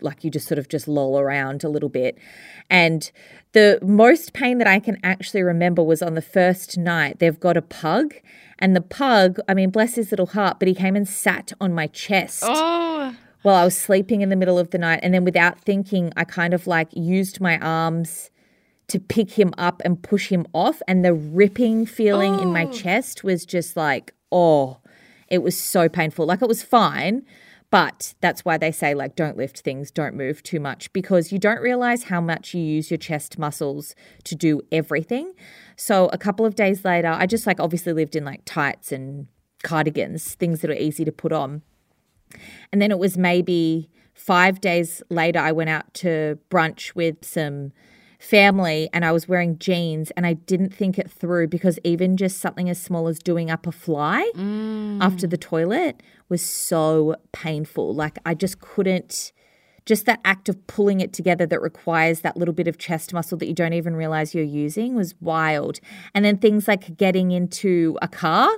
like 0.00 0.24
you 0.24 0.30
just 0.30 0.46
sort 0.46 0.58
of 0.58 0.68
just 0.68 0.88
loll 0.88 1.18
around 1.18 1.64
a 1.64 1.68
little 1.68 1.88
bit. 1.88 2.18
And 2.70 3.10
the 3.52 3.78
most 3.82 4.32
pain 4.32 4.58
that 4.58 4.66
I 4.66 4.78
can 4.80 4.98
actually 5.02 5.42
remember 5.42 5.82
was 5.82 6.02
on 6.02 6.14
the 6.14 6.22
first 6.22 6.76
night. 6.76 7.18
They've 7.18 7.38
got 7.38 7.56
a 7.56 7.62
pug, 7.62 8.14
and 8.58 8.74
the 8.74 8.80
pug, 8.80 9.38
I 9.48 9.54
mean, 9.54 9.70
bless 9.70 9.94
his 9.94 10.10
little 10.10 10.26
heart, 10.26 10.58
but 10.58 10.68
he 10.68 10.74
came 10.74 10.96
and 10.96 11.08
sat 11.08 11.52
on 11.60 11.74
my 11.74 11.86
chest. 11.86 12.42
Oh. 12.46 13.14
While 13.42 13.54
I 13.54 13.64
was 13.64 13.76
sleeping 13.76 14.22
in 14.22 14.28
the 14.28 14.36
middle 14.36 14.58
of 14.58 14.70
the 14.70 14.78
night. 14.78 15.00
And 15.04 15.14
then 15.14 15.24
without 15.24 15.60
thinking, 15.60 16.12
I 16.16 16.24
kind 16.24 16.52
of 16.52 16.66
like 16.66 16.88
used 16.92 17.40
my 17.40 17.58
arms 17.60 18.30
to 18.88 18.98
pick 18.98 19.30
him 19.38 19.54
up 19.56 19.80
and 19.84 20.02
push 20.02 20.30
him 20.30 20.46
off. 20.52 20.82
And 20.88 21.04
the 21.04 21.14
ripping 21.14 21.86
feeling 21.86 22.34
oh. 22.34 22.42
in 22.42 22.52
my 22.52 22.64
oh. 22.64 22.72
chest 22.72 23.22
was 23.22 23.46
just 23.46 23.76
like, 23.76 24.12
oh, 24.32 24.78
it 25.28 25.44
was 25.44 25.56
so 25.56 25.88
painful. 25.88 26.26
Like 26.26 26.42
it 26.42 26.48
was 26.48 26.64
fine 26.64 27.24
but 27.76 28.14
that's 28.22 28.42
why 28.42 28.56
they 28.56 28.72
say, 28.72 28.94
like, 28.94 29.16
don't 29.16 29.36
lift 29.36 29.60
things, 29.60 29.90
don't 29.90 30.14
move 30.14 30.42
too 30.42 30.58
much, 30.58 30.90
because 30.94 31.30
you 31.30 31.38
don't 31.38 31.60
realize 31.60 32.04
how 32.04 32.22
much 32.22 32.54
you 32.54 32.62
use 32.62 32.90
your 32.90 32.96
chest 32.96 33.38
muscles 33.38 33.94
to 34.24 34.34
do 34.34 34.62
everything. 34.72 35.34
So 35.76 36.06
a 36.06 36.16
couple 36.16 36.46
of 36.46 36.54
days 36.54 36.86
later, 36.86 37.08
I 37.08 37.26
just 37.26 37.46
like 37.46 37.60
obviously 37.60 37.92
lived 37.92 38.16
in 38.16 38.24
like 38.24 38.40
tights 38.46 38.92
and 38.92 39.26
cardigans, 39.62 40.36
things 40.36 40.62
that 40.62 40.70
are 40.70 40.74
easy 40.74 41.04
to 41.04 41.12
put 41.12 41.32
on. 41.32 41.60
And 42.72 42.80
then 42.80 42.90
it 42.90 42.98
was 42.98 43.18
maybe 43.18 43.90
five 44.14 44.62
days 44.62 45.02
later, 45.10 45.40
I 45.40 45.52
went 45.52 45.68
out 45.68 45.92
to 45.94 46.38
brunch 46.50 46.94
with 46.94 47.26
some 47.26 47.72
family 48.18 48.88
and 48.92 49.04
I 49.04 49.12
was 49.12 49.28
wearing 49.28 49.58
jeans 49.58 50.10
and 50.12 50.26
I 50.26 50.34
didn't 50.34 50.74
think 50.74 50.98
it 50.98 51.10
through 51.10 51.48
because 51.48 51.78
even 51.84 52.16
just 52.16 52.38
something 52.38 52.70
as 52.70 52.80
small 52.80 53.08
as 53.08 53.18
doing 53.18 53.50
up 53.50 53.66
a 53.66 53.72
fly 53.72 54.30
mm. 54.34 55.02
after 55.02 55.26
the 55.26 55.36
toilet 55.36 56.02
was 56.28 56.42
so 56.42 57.16
painful. 57.32 57.94
Like 57.94 58.18
I 58.24 58.34
just 58.34 58.60
couldn't 58.60 59.32
just 59.86 60.04
that 60.04 60.20
act 60.24 60.48
of 60.48 60.66
pulling 60.66 61.00
it 61.00 61.12
together 61.12 61.46
that 61.46 61.62
requires 61.62 62.20
that 62.20 62.36
little 62.36 62.52
bit 62.52 62.66
of 62.66 62.76
chest 62.76 63.12
muscle 63.12 63.38
that 63.38 63.46
you 63.46 63.54
don't 63.54 63.72
even 63.72 63.94
realize 63.94 64.34
you're 64.34 64.44
using 64.44 64.96
was 64.96 65.14
wild. 65.20 65.78
And 66.12 66.24
then 66.24 66.38
things 66.38 66.66
like 66.66 66.96
getting 66.96 67.30
into 67.30 67.96
a 68.02 68.08
car 68.08 68.50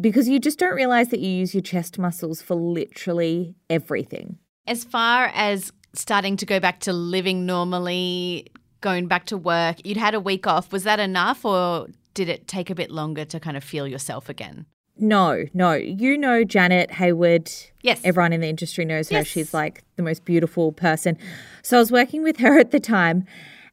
because 0.00 0.28
you 0.28 0.38
just 0.38 0.58
don't 0.58 0.74
realize 0.74 1.08
that 1.08 1.20
you 1.20 1.30
use 1.30 1.54
your 1.54 1.62
chest 1.62 1.98
muscles 1.98 2.40
for 2.42 2.54
literally 2.54 3.54
everything. 3.68 4.38
As 4.66 4.82
far 4.82 5.30
as 5.34 5.72
starting 5.94 6.36
to 6.38 6.46
go 6.46 6.58
back 6.58 6.80
to 6.80 6.92
living 6.92 7.46
normally, 7.46 8.46
going 8.80 9.06
back 9.08 9.26
to 9.26 9.36
work, 9.36 9.84
you'd 9.84 9.96
had 9.96 10.14
a 10.14 10.20
week 10.20 10.46
off. 10.46 10.72
Was 10.72 10.84
that 10.84 11.00
enough 11.00 11.44
or 11.44 11.88
did 12.14 12.28
it 12.28 12.48
take 12.48 12.70
a 12.70 12.74
bit 12.74 12.90
longer 12.90 13.24
to 13.26 13.38
kind 13.38 13.56
of 13.56 13.64
feel 13.64 13.86
yourself 13.86 14.28
again? 14.28 14.66
No, 14.98 15.44
no. 15.52 15.74
You 15.74 16.16
know 16.16 16.42
Janet 16.44 16.90
Hayward. 16.92 17.50
Yes. 17.82 18.00
Everyone 18.02 18.32
in 18.32 18.40
the 18.40 18.48
industry 18.48 18.84
knows 18.84 19.10
her. 19.10 19.18
Yes. 19.18 19.26
She's 19.26 19.52
like 19.52 19.84
the 19.96 20.02
most 20.02 20.24
beautiful 20.24 20.72
person. 20.72 21.18
So 21.62 21.76
I 21.76 21.80
was 21.80 21.92
working 21.92 22.22
with 22.22 22.38
her 22.38 22.58
at 22.60 22.70
the 22.70 22.80
time. 22.80 23.24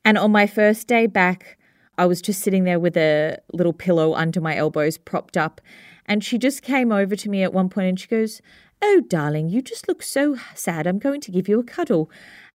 And 0.05 0.17
on 0.17 0.31
my 0.31 0.47
first 0.47 0.87
day 0.87 1.07
back, 1.07 1.57
I 1.97 2.05
was 2.05 2.21
just 2.21 2.41
sitting 2.41 2.65
there 2.65 2.79
with 2.79 2.97
a 2.97 3.37
little 3.53 3.73
pillow 3.73 4.15
under 4.15 4.41
my 4.41 4.55
elbows 4.55 4.97
propped 4.97 5.37
up. 5.37 5.61
And 6.05 6.23
she 6.23 6.37
just 6.37 6.61
came 6.61 6.91
over 6.91 7.15
to 7.15 7.29
me 7.29 7.43
at 7.43 7.53
one 7.53 7.69
point 7.69 7.87
and 7.87 7.99
she 7.99 8.07
goes, 8.07 8.41
Oh, 8.81 9.01
darling, 9.07 9.47
you 9.47 9.61
just 9.61 9.87
look 9.87 10.03
so 10.03 10.35
sad. 10.55 10.87
I'm 10.87 10.99
going 10.99 11.21
to 11.21 11.31
give 11.31 11.47
you 11.47 11.57
a 11.57 11.63
cuddle. 11.63 12.11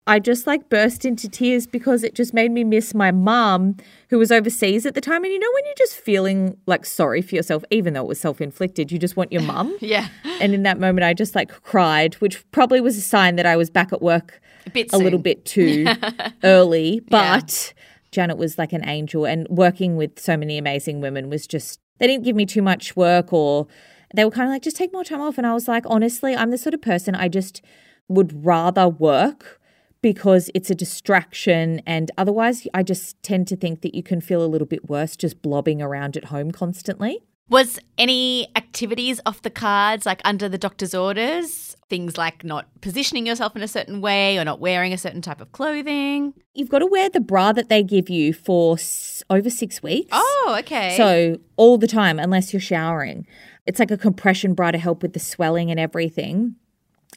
I 0.08 0.20
just 0.20 0.46
like 0.46 0.70
burst 0.70 1.04
into 1.04 1.28
tears 1.28 1.66
because 1.66 2.04
it 2.04 2.14
just 2.14 2.32
made 2.32 2.52
me 2.52 2.64
miss 2.64 2.94
my 2.94 3.12
mom 3.12 3.78
who 4.10 4.20
was 4.20 4.32
overseas 4.32 4.86
at 4.86 4.94
the 4.94 5.02
time. 5.02 5.24
And 5.24 5.34
you 5.34 5.40
know, 5.40 5.50
when 5.54 5.66
you're 5.66 5.74
just 5.78 5.96
feeling 5.96 6.58
like 6.68 6.86
sorry 6.86 7.24
for 7.24 7.34
yourself, 7.36 7.64
even 7.72 7.94
though 7.94 8.04
it 8.04 8.08
was 8.08 8.20
self 8.20 8.40
inflicted, 8.40 8.92
you 8.92 9.00
just 9.00 9.18
want 9.18 9.32
your 9.32 9.42
mum. 9.42 9.76
yeah. 9.82 10.10
And 10.40 10.54
in 10.54 10.62
that 10.64 10.80
moment, 10.80 11.06
I 11.06 11.16
just 11.16 11.34
like 11.34 11.50
cried, 11.64 12.16
which 12.16 12.50
probably 12.52 12.82
was 12.82 12.98
a 12.98 13.02
sign 13.02 13.36
that 13.38 13.48
I 13.48 13.56
was 13.56 13.72
back 13.72 13.92
at 13.92 14.02
work 14.02 14.40
a, 14.76 14.86
a 14.94 14.98
little 15.00 15.20
bit 15.20 15.44
too 15.44 15.88
early. 16.44 17.02
But 17.10 17.74
yeah. 17.76 17.82
Janet 18.12 18.38
was 18.38 18.60
like 18.60 18.74
an 18.74 18.88
angel, 18.88 19.26
and 19.26 19.48
working 19.50 19.98
with 19.98 20.20
so 20.20 20.38
many 20.38 20.58
amazing 20.60 21.02
women 21.02 21.30
was 21.30 21.48
just, 21.48 21.80
they 21.98 22.06
didn't 22.06 22.24
give 22.24 22.36
me 22.36 22.46
too 22.46 22.62
much 22.62 22.96
work 22.96 23.34
or 23.34 23.68
they 24.14 24.24
were 24.24 24.32
kind 24.32 24.48
of 24.48 24.54
like, 24.54 24.62
just 24.62 24.78
take 24.78 24.94
more 24.94 25.04
time 25.04 25.20
off. 25.20 25.38
And 25.38 25.48
I 25.48 25.54
was 25.54 25.68
like, 25.68 25.84
honestly, 25.88 26.36
I'm 26.36 26.52
the 26.52 26.58
sort 26.58 26.74
of 26.76 26.82
person 26.82 27.16
I 27.16 27.28
just 27.28 27.62
would 28.08 28.46
rather 28.46 28.88
work 28.88 29.60
because 30.06 30.52
it's 30.54 30.70
a 30.70 30.76
distraction. 30.76 31.82
And 31.88 32.12
otherwise, 32.16 32.68
I 32.76 32.84
just 32.84 33.20
tend 33.24 33.48
to 33.48 33.56
think 33.56 33.82
that 33.82 33.96
you 33.96 34.04
can 34.04 34.22
feel 34.22 34.46
a 34.46 34.46
little 34.46 34.68
bit 34.68 34.88
worse 34.88 35.16
just 35.16 35.42
blobbing 35.42 35.82
around 35.82 36.16
at 36.16 36.26
home 36.26 36.52
constantly. 36.52 37.24
Was 37.50 37.80
any 37.98 38.48
activities 38.56 39.20
off 39.26 39.42
the 39.42 39.50
cards, 39.50 40.06
like 40.06 40.22
under 40.24 40.48
the 40.48 40.60
doctor's 40.60 40.94
orders? 40.94 41.76
Things 41.90 42.20
like 42.20 42.44
not 42.44 42.68
positioning 42.82 43.26
yourself 43.26 43.56
in 43.56 43.64
a 43.64 43.68
certain 43.68 44.00
way 44.00 44.38
or 44.38 44.46
not 44.46 44.60
wearing 44.60 44.94
a 44.94 44.98
certain 45.00 45.24
type 45.24 45.42
of 45.42 45.52
clothing? 45.54 46.36
You've 46.54 46.70
got 46.70 46.80
to 46.80 46.86
wear 46.86 47.10
the 47.10 47.20
bra 47.20 47.52
that 47.54 47.70
they 47.70 47.82
give 47.82 48.08
you 48.08 48.32
for 48.32 48.76
s- 48.76 49.24
over 49.32 49.50
six 49.50 49.82
weeks. 49.82 50.10
Oh, 50.12 50.56
okay. 50.60 50.96
So 50.98 51.40
all 51.56 51.80
the 51.80 51.88
time, 51.88 52.20
unless 52.20 52.54
you're 52.54 52.60
showering. 52.60 53.26
It's 53.66 53.80
like 53.80 53.90
a 53.90 53.98
compression 53.98 54.54
bra 54.54 54.70
to 54.70 54.78
help 54.78 55.02
with 55.02 55.14
the 55.14 55.20
swelling 55.20 55.72
and 55.72 55.80
everything. 55.80 56.58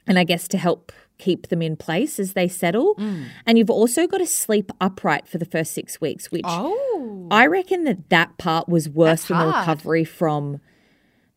And 0.07 0.18
I 0.18 0.24
guess 0.24 0.48
to 0.48 0.57
help 0.57 0.90
keep 1.18 1.48
them 1.48 1.61
in 1.61 1.76
place 1.76 2.18
as 2.18 2.33
they 2.33 2.48
settle. 2.48 2.94
Mm. 2.96 3.26
And 3.46 3.59
you've 3.59 3.70
also 3.70 4.07
got 4.07 4.18
to 4.18 4.26
sleep 4.26 4.70
upright 4.81 5.28
for 5.28 5.38
the 5.38 5.44
first 5.44 5.72
six 5.72 6.00
weeks, 6.00 6.31
which 6.31 6.44
oh. 6.46 7.28
I 7.31 7.46
reckon 7.46 7.85
that 7.85 8.09
that 8.11 8.38
part 8.38 8.68
was 8.68 8.88
worse 8.88 9.22
That's 9.22 9.28
than 9.28 9.37
hard. 9.37 9.54
the 9.54 9.59
recovery 9.59 10.04
from 10.04 10.61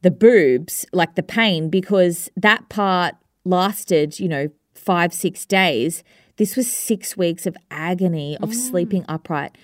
the 0.02 0.12
boobs, 0.12 0.86
like 0.94 1.16
the 1.16 1.24
pain, 1.24 1.70
because 1.70 2.30
that 2.36 2.70
part 2.70 3.16
lasted, 3.44 4.20
you 4.20 4.30
know, 4.30 4.50
five, 4.74 5.14
six 5.14 5.46
days. 5.46 6.04
This 6.38 6.56
was 6.56 6.72
six 6.72 7.16
weeks 7.18 7.46
of 7.46 7.56
agony 7.70 8.38
of 8.38 8.50
mm. 8.50 8.56
sleeping 8.56 9.06
upright. 9.08 9.58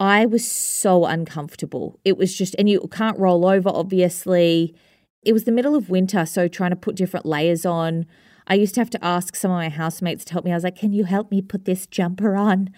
I 0.00 0.26
was 0.26 0.50
so 0.50 1.06
uncomfortable. 1.06 2.00
It 2.04 2.16
was 2.16 2.36
just, 2.36 2.54
and 2.58 2.68
you 2.68 2.88
can't 2.90 3.18
roll 3.18 3.46
over, 3.46 3.68
obviously. 3.68 4.74
It 5.22 5.32
was 5.32 5.44
the 5.44 5.52
middle 5.52 5.74
of 5.74 5.88
winter, 5.88 6.26
so 6.26 6.48
trying 6.48 6.70
to 6.70 6.76
put 6.76 6.96
different 6.96 7.26
layers 7.26 7.64
on 7.64 8.06
I 8.46 8.54
used 8.54 8.74
to 8.74 8.80
have 8.80 8.90
to 8.90 9.04
ask 9.04 9.36
some 9.36 9.50
of 9.50 9.56
my 9.56 9.68
housemates 9.68 10.24
to 10.26 10.32
help 10.32 10.44
me. 10.44 10.52
I 10.52 10.54
was 10.54 10.64
like, 10.64 10.76
can 10.76 10.92
you 10.92 11.04
help 11.04 11.30
me 11.30 11.40
put 11.40 11.64
this 11.64 11.86
jumper 11.86 12.36
on? 12.36 12.70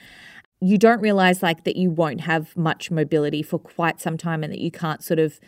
You 0.60 0.78
don't 0.78 1.00
realize 1.00 1.42
like 1.42 1.64
that 1.64 1.76
you 1.76 1.90
won't 1.90 2.22
have 2.22 2.56
much 2.56 2.90
mobility 2.90 3.42
for 3.42 3.58
quite 3.58 4.00
some 4.00 4.16
time 4.16 4.42
and 4.42 4.52
that 4.52 4.60
you 4.60 4.70
can't 4.70 5.02
sort 5.02 5.18
of 5.18 5.40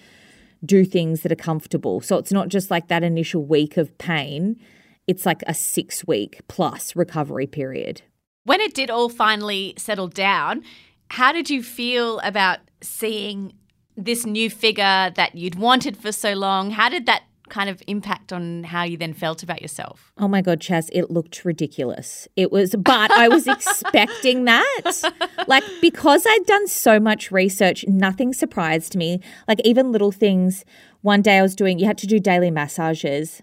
do 0.65 0.85
things 0.85 1.23
that 1.23 1.33
are 1.33 1.37
comfortable. 1.37 2.01
So 2.01 2.19
it's 2.19 2.33
not 2.33 2.49
just 2.49 2.71
like 2.71 2.89
that 2.89 3.05
initial 3.05 3.45
week 3.45 3.77
of 3.77 3.97
pain, 3.99 4.61
it's 5.07 5.25
like 5.25 5.43
a 5.47 5.55
six 5.55 6.07
week 6.07 6.41
plus 6.49 6.95
recovery 6.95 7.47
period. 7.47 8.03
When 8.45 8.61
it 8.61 8.75
did 8.75 8.91
all 8.91 9.09
finally 9.09 9.75
settle 9.79 10.09
down, 10.09 10.65
how 11.11 11.33
did 11.33 11.49
you 11.49 11.63
feel 11.63 12.19
about 12.21 12.59
seeing 12.83 13.53
this 13.99 14.25
new 14.25 14.49
figure 14.49 15.13
that 15.17 15.35
you'd 15.35 15.57
wanted 15.57 15.97
for 15.97 16.13
so 16.13 16.33
long, 16.35 16.71
how 16.71 16.89
did 16.89 17.07
that 17.07 17.25
kind 17.49 17.69
of 17.71 17.83
impact 17.87 18.33
on 18.33 18.65
how 18.65 18.83
you 18.85 18.97
then 18.97 19.13
felt 19.13 19.43
about 19.43 19.61
yourself? 19.63 20.13
Oh 20.19 20.29
my 20.29 20.43
God, 20.43 20.61
Chaz, 20.61 20.89
it 20.93 21.11
looked 21.11 21.45
ridiculous. 21.45 22.29
It 22.37 22.53
was, 22.53 22.75
but 22.79 23.11
I 23.13 23.29
was 23.29 23.47
expecting 23.47 24.45
that. 24.45 25.15
Like, 25.47 25.65
because 25.81 26.25
I'd 26.29 26.45
done 26.47 26.67
so 26.67 27.01
much 27.01 27.31
research, 27.33 27.85
nothing 27.89 28.35
surprised 28.35 28.95
me. 28.97 29.21
Like, 29.47 29.61
even 29.65 29.93
little 29.93 30.13
things. 30.13 30.65
One 31.01 31.23
day 31.23 31.39
I 31.39 31.43
was 31.43 31.55
doing, 31.57 31.79
you 31.79 31.87
had 31.87 31.97
to 31.99 32.07
do 32.07 32.21
daily 32.21 32.51
massages. 32.51 33.41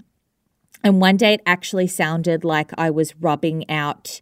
And 0.84 1.02
one 1.02 1.18
day 1.18 1.34
it 1.34 1.42
actually 1.48 1.88
sounded 1.88 2.44
like 2.44 2.70
I 2.78 2.92
was 2.92 3.16
rubbing 3.16 3.68
out 3.72 4.22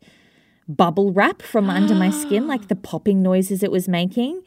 bubble 0.68 1.12
wrap 1.12 1.42
from 1.42 1.70
under 1.70 1.94
my 1.94 2.10
skin, 2.10 2.48
like 2.48 2.70
the 2.70 2.76
popping 2.92 3.22
noises 3.22 3.64
it 3.64 3.72
was 3.72 3.90
making. 3.90 4.42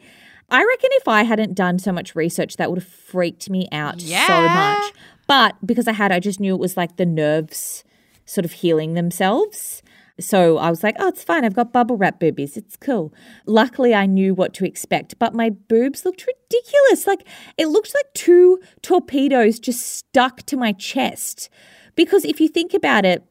I 0.49 0.63
reckon 0.63 0.89
if 0.93 1.07
I 1.07 1.23
hadn't 1.23 1.53
done 1.53 1.77
so 1.77 1.91
much 1.91 2.15
research, 2.15 2.55
that 2.57 2.71
would 2.71 2.79
have 2.79 2.87
freaked 2.87 3.49
me 3.51 3.67
out 3.71 4.01
Yeah. 4.01 4.25
so 4.25 4.41
much. 4.49 4.93
But 5.27 5.55
because 5.65 5.87
I 5.87 5.93
had, 5.93 6.11
I 6.11 6.19
just 6.19 6.39
knew 6.39 6.55
it 6.55 6.59
was 6.59 6.77
like 6.77 6.95
the 6.97 7.05
nerves 7.05 7.83
sort 8.25 8.45
of 8.45 8.53
healing 8.53 8.93
themselves. 8.93 9.81
So 10.19 10.57
I 10.57 10.69
was 10.69 10.83
like, 10.83 10.95
oh, 10.99 11.09
it's 11.09 11.23
fine. 11.23 11.45
I've 11.45 11.53
got 11.53 11.71
bubble 11.71 11.97
wrap 11.97 12.19
boobies. 12.19 12.57
It's 12.57 12.75
cool. 12.75 13.13
Luckily, 13.45 13.93
I 13.93 14.07
knew 14.07 14.33
what 14.33 14.53
to 14.55 14.65
expect, 14.65 15.19
but 15.19 15.35
my 15.35 15.51
boobs 15.51 16.05
looked 16.05 16.25
ridiculous. 16.25 17.05
Like 17.05 17.27
it 17.57 17.67
looked 17.67 17.93
like 17.93 18.11
two 18.13 18.59
torpedoes 18.81 19.59
just 19.59 19.85
stuck 19.85 20.43
to 20.43 20.57
my 20.57 20.71
chest. 20.71 21.49
Because 21.95 22.25
if 22.25 22.41
you 22.41 22.47
think 22.47 22.73
about 22.73 23.05
it, 23.05 23.23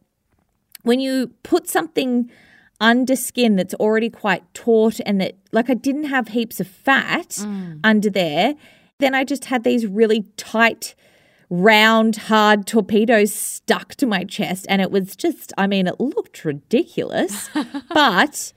when 0.83 1.01
you 1.01 1.33
put 1.43 1.69
something 1.69 2.31
under 2.81 3.17
skin 3.17 3.57
that's 3.57 3.75
already 3.75 4.11
quite 4.11 4.43
taut 4.55 5.01
and 5.07 5.21
that 5.21 5.35
like 5.51 5.71
I 5.71 5.75
didn't 5.75 6.05
have 6.05 6.29
heaps 6.29 6.61
of 6.61 6.69
fat 6.69 7.31
mm. 7.31 7.81
under 7.83 8.11
there, 8.11 8.55
then 8.99 9.15
I 9.15 9.25
just 9.25 9.47
had 9.47 9.65
these 9.65 9.87
really 9.87 10.27
tight 10.37 10.95
round 11.49 12.17
hard 12.17 12.67
torpedoes 12.67 13.33
stuck 13.33 13.95
to 13.95 14.07
my 14.07 14.25
chest 14.25 14.67
and 14.69 14.83
it 14.83 14.91
was 14.91 15.15
just 15.15 15.53
I 15.57 15.67
mean 15.67 15.87
it 15.87 16.01
looked 16.01 16.45
ridiculous, 16.45 17.49
but 17.89 18.53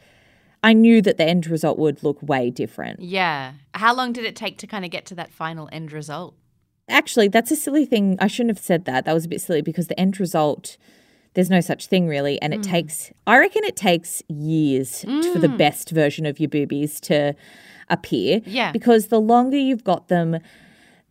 I 0.63 0.73
knew 0.73 1.01
that 1.01 1.17
the 1.17 1.25
end 1.25 1.47
result 1.47 1.77
would 1.79 2.03
look 2.03 2.21
way 2.21 2.49
different. 2.49 2.99
Yeah. 3.01 3.53
How 3.73 3.95
long 3.95 4.11
did 4.11 4.25
it 4.25 4.35
take 4.35 4.57
to 4.59 4.67
kind 4.67 4.83
of 4.83 4.91
get 4.91 5.05
to 5.07 5.15
that 5.15 5.31
final 5.31 5.69
end 5.71 5.91
result? 5.91 6.35
Actually, 6.89 7.27
that's 7.27 7.51
a 7.51 7.55
silly 7.55 7.85
thing. 7.85 8.17
I 8.19 8.27
shouldn't 8.27 8.57
have 8.57 8.63
said 8.63 8.85
that. 8.85 9.05
That 9.05 9.13
was 9.13 9.25
a 9.25 9.29
bit 9.29 9.41
silly 9.41 9.61
because 9.61 9.87
the 9.87 9.99
end 9.99 10.19
result, 10.19 10.77
there's 11.33 11.49
no 11.49 11.61
such 11.61 11.85
thing 11.85 12.07
really. 12.07 12.41
And 12.41 12.53
it 12.53 12.57
hmm. 12.65 12.71
takes, 12.71 13.11
I 13.25 13.37
reckon 13.37 13.63
it 13.63 13.75
takes 13.75 14.21
years 14.27 15.01
for 15.01 15.39
the 15.39 15.47
hmm. 15.47 15.57
best 15.57 15.91
version 15.91 16.25
of 16.25 16.39
your 16.39 16.49
boobies 16.49 16.99
to 17.01 17.35
appear. 17.89 18.41
Yeah. 18.45 18.71
Because 18.71 19.07
the 19.07 19.21
longer 19.21 19.57
you've 19.57 19.83
got 19.83 20.07
them, 20.07 20.39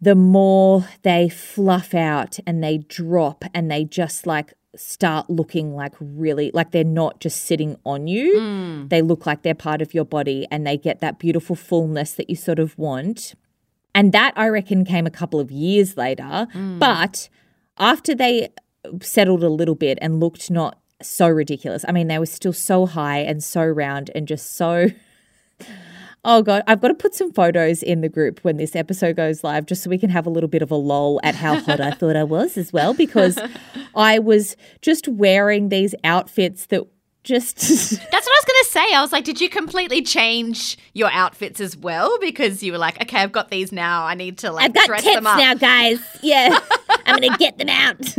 the 0.00 0.14
more 0.14 0.86
they 1.02 1.28
fluff 1.28 1.94
out 1.94 2.38
and 2.46 2.62
they 2.62 2.78
drop 2.78 3.44
and 3.52 3.70
they 3.70 3.84
just 3.84 4.26
like 4.26 4.54
start 4.76 5.28
looking 5.28 5.74
like 5.74 5.94
really 5.98 6.50
like 6.54 6.70
they're 6.70 6.84
not 6.84 7.20
just 7.20 7.42
sitting 7.42 7.76
on 7.84 8.06
you. 8.06 8.36
Mm. 8.36 8.88
They 8.88 9.02
look 9.02 9.26
like 9.26 9.42
they're 9.42 9.54
part 9.54 9.82
of 9.82 9.94
your 9.94 10.04
body 10.04 10.46
and 10.50 10.66
they 10.66 10.76
get 10.76 11.00
that 11.00 11.18
beautiful 11.18 11.56
fullness 11.56 12.12
that 12.12 12.30
you 12.30 12.36
sort 12.36 12.58
of 12.58 12.78
want. 12.78 13.34
And 13.94 14.12
that 14.12 14.32
I 14.36 14.48
reckon 14.48 14.84
came 14.84 15.06
a 15.06 15.10
couple 15.10 15.40
of 15.40 15.50
years 15.50 15.96
later. 15.96 16.46
Mm. 16.54 16.78
But 16.78 17.28
after 17.78 18.14
they 18.14 18.50
settled 19.02 19.42
a 19.42 19.48
little 19.48 19.74
bit 19.74 19.98
and 20.00 20.20
looked 20.20 20.50
not 20.50 20.78
so 21.02 21.28
ridiculous, 21.28 21.84
I 21.88 21.92
mean, 21.92 22.06
they 22.06 22.18
were 22.18 22.26
still 22.26 22.52
so 22.52 22.86
high 22.86 23.18
and 23.18 23.42
so 23.42 23.64
round 23.64 24.10
and 24.14 24.28
just 24.28 24.54
so. 24.54 24.88
Oh 26.30 26.42
God, 26.42 26.62
I've 26.66 26.82
got 26.82 26.88
to 26.88 26.94
put 26.94 27.14
some 27.14 27.32
photos 27.32 27.82
in 27.82 28.02
the 28.02 28.08
group 28.10 28.40
when 28.40 28.58
this 28.58 28.76
episode 28.76 29.16
goes 29.16 29.42
live, 29.42 29.64
just 29.64 29.82
so 29.82 29.88
we 29.88 29.96
can 29.96 30.10
have 30.10 30.26
a 30.26 30.30
little 30.30 30.50
bit 30.50 30.60
of 30.60 30.70
a 30.70 30.74
lull 30.74 31.20
at 31.22 31.34
how 31.34 31.58
hot 31.58 31.80
I 31.80 31.90
thought 31.90 32.16
I 32.16 32.24
was 32.24 32.58
as 32.58 32.70
well, 32.70 32.92
because 32.92 33.38
I 33.94 34.18
was 34.18 34.54
just 34.82 35.08
wearing 35.08 35.70
these 35.70 35.94
outfits 36.04 36.66
that 36.66 36.86
just 37.24 37.56
That's 37.58 37.90
what 37.90 38.12
I 38.12 38.18
was 38.18 38.44
going 38.44 38.62
to 38.62 38.68
say. 38.68 38.94
I 38.94 39.00
was 39.00 39.10
like, 39.10 39.24
did 39.24 39.40
you 39.40 39.48
completely 39.48 40.02
change 40.02 40.76
your 40.92 41.10
outfits 41.10 41.62
as 41.62 41.78
well? 41.78 42.18
Because 42.18 42.62
you 42.62 42.72
were 42.72 42.78
like, 42.78 43.00
okay, 43.00 43.20
I've 43.22 43.32
got 43.32 43.50
these 43.50 43.72
now. 43.72 44.04
I 44.04 44.12
need 44.12 44.36
to 44.38 44.52
like 44.52 44.66
I've 44.66 44.74
got 44.74 44.86
dress 44.86 45.04
them 45.04 45.26
up. 45.26 45.38
now, 45.38 45.54
guys. 45.54 45.98
Yeah, 46.22 46.58
I'm 47.06 47.20
gonna 47.22 47.38
get 47.38 47.56
them 47.56 47.70
out. 47.70 48.18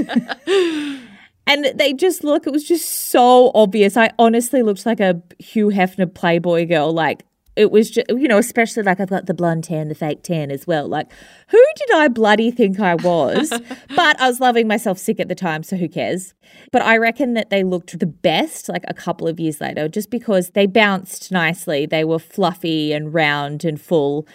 and 1.45 1.77
they 1.77 1.93
just 1.93 2.23
look. 2.23 2.47
It 2.47 2.53
was 2.53 2.63
just 2.63 2.89
so 3.11 3.51
obvious. 3.53 3.97
I 3.97 4.09
honestly 4.17 4.63
looked 4.63 4.87
like 4.87 4.99
a 4.99 5.21
Hugh 5.37 5.67
Hefner 5.67 6.11
Playboy 6.11 6.67
girl. 6.67 6.91
Like 6.91 7.23
it 7.59 7.71
was 7.71 7.91
just, 7.91 8.09
you 8.09 8.29
know, 8.29 8.37
especially 8.37 8.83
like 8.83 9.01
I've 9.01 9.09
got 9.09 9.25
the 9.25 9.33
blonde 9.33 9.65
tan, 9.65 9.89
the 9.89 9.95
fake 9.95 10.23
tan 10.23 10.49
as 10.49 10.65
well. 10.65 10.87
Like 10.87 11.11
who 11.49 11.61
did 11.75 11.91
I 11.93 12.07
bloody 12.07 12.51
think 12.51 12.79
I 12.79 12.95
was? 12.95 13.49
but 13.95 14.21
I 14.21 14.29
was 14.29 14.39
loving 14.39 14.65
myself 14.65 14.97
sick 14.97 15.19
at 15.19 15.27
the 15.27 15.35
time, 15.35 15.63
so 15.63 15.75
who 15.75 15.89
cares? 15.89 16.33
But 16.71 16.83
I 16.83 16.95
reckon 16.95 17.33
that 17.33 17.49
they 17.49 17.65
looked 17.65 17.99
the 17.99 18.05
best 18.05 18.69
like 18.69 18.85
a 18.87 18.93
couple 18.93 19.27
of 19.27 19.41
years 19.41 19.59
later, 19.59 19.89
just 19.89 20.09
because 20.09 20.51
they 20.51 20.67
bounced 20.67 21.33
nicely. 21.33 21.85
They 21.85 22.05
were 22.05 22.17
fluffy 22.17 22.93
and 22.93 23.13
round 23.13 23.65
and 23.65 23.79
full 23.79 24.25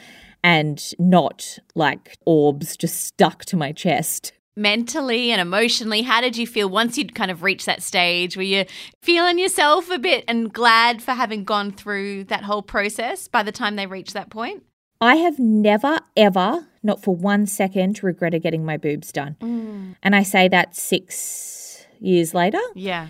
and 0.43 0.93
not 0.99 1.59
like 1.75 2.19
orbs 2.27 2.77
just 2.77 3.01
stuck 3.01 3.47
to 3.47 3.57
my 3.57 3.73
chest. 3.73 4.35
Mentally 4.57 5.33
and 5.33 5.40
emotionally, 5.40 6.03
how 6.03 6.21
did 6.21 6.37
you 6.37 6.47
feel 6.47 6.69
once 6.69 6.97
you'd 6.97 7.14
kind 7.14 7.31
of 7.31 7.43
reached 7.43 7.67
that 7.67 7.83
stage? 7.83 8.37
Were 8.37 8.43
you 8.43 8.67
feeling 9.03 9.38
yourself 9.38 9.90
a 9.90 9.99
bit 9.99 10.25
and 10.29 10.53
glad 10.53 11.03
for 11.03 11.12
having 11.12 11.43
gone 11.43 11.73
through 11.73 12.25
that 12.25 12.45
whole 12.45 12.62
process 12.62 13.27
by 13.27 13.43
the 13.43 13.51
time 13.51 13.75
they 13.75 13.87
reached 13.87 14.14
that 14.14 14.31
point? 14.31 14.62
I 15.01 15.17
have 15.17 15.40
never, 15.40 15.99
ever, 16.17 16.69
not 16.83 17.03
for 17.03 17.17
one 17.17 17.47
second, 17.47 18.03
regretted 18.03 18.43
getting 18.43 18.64
my 18.64 18.77
boobs 18.77 19.11
done. 19.11 19.37
Mm. 19.40 19.97
And 20.03 20.14
I 20.14 20.23
say 20.23 20.47
that 20.49 20.77
six 20.77 21.85
years 21.99 22.33
later. 22.33 22.61
Yeah. 22.75 23.09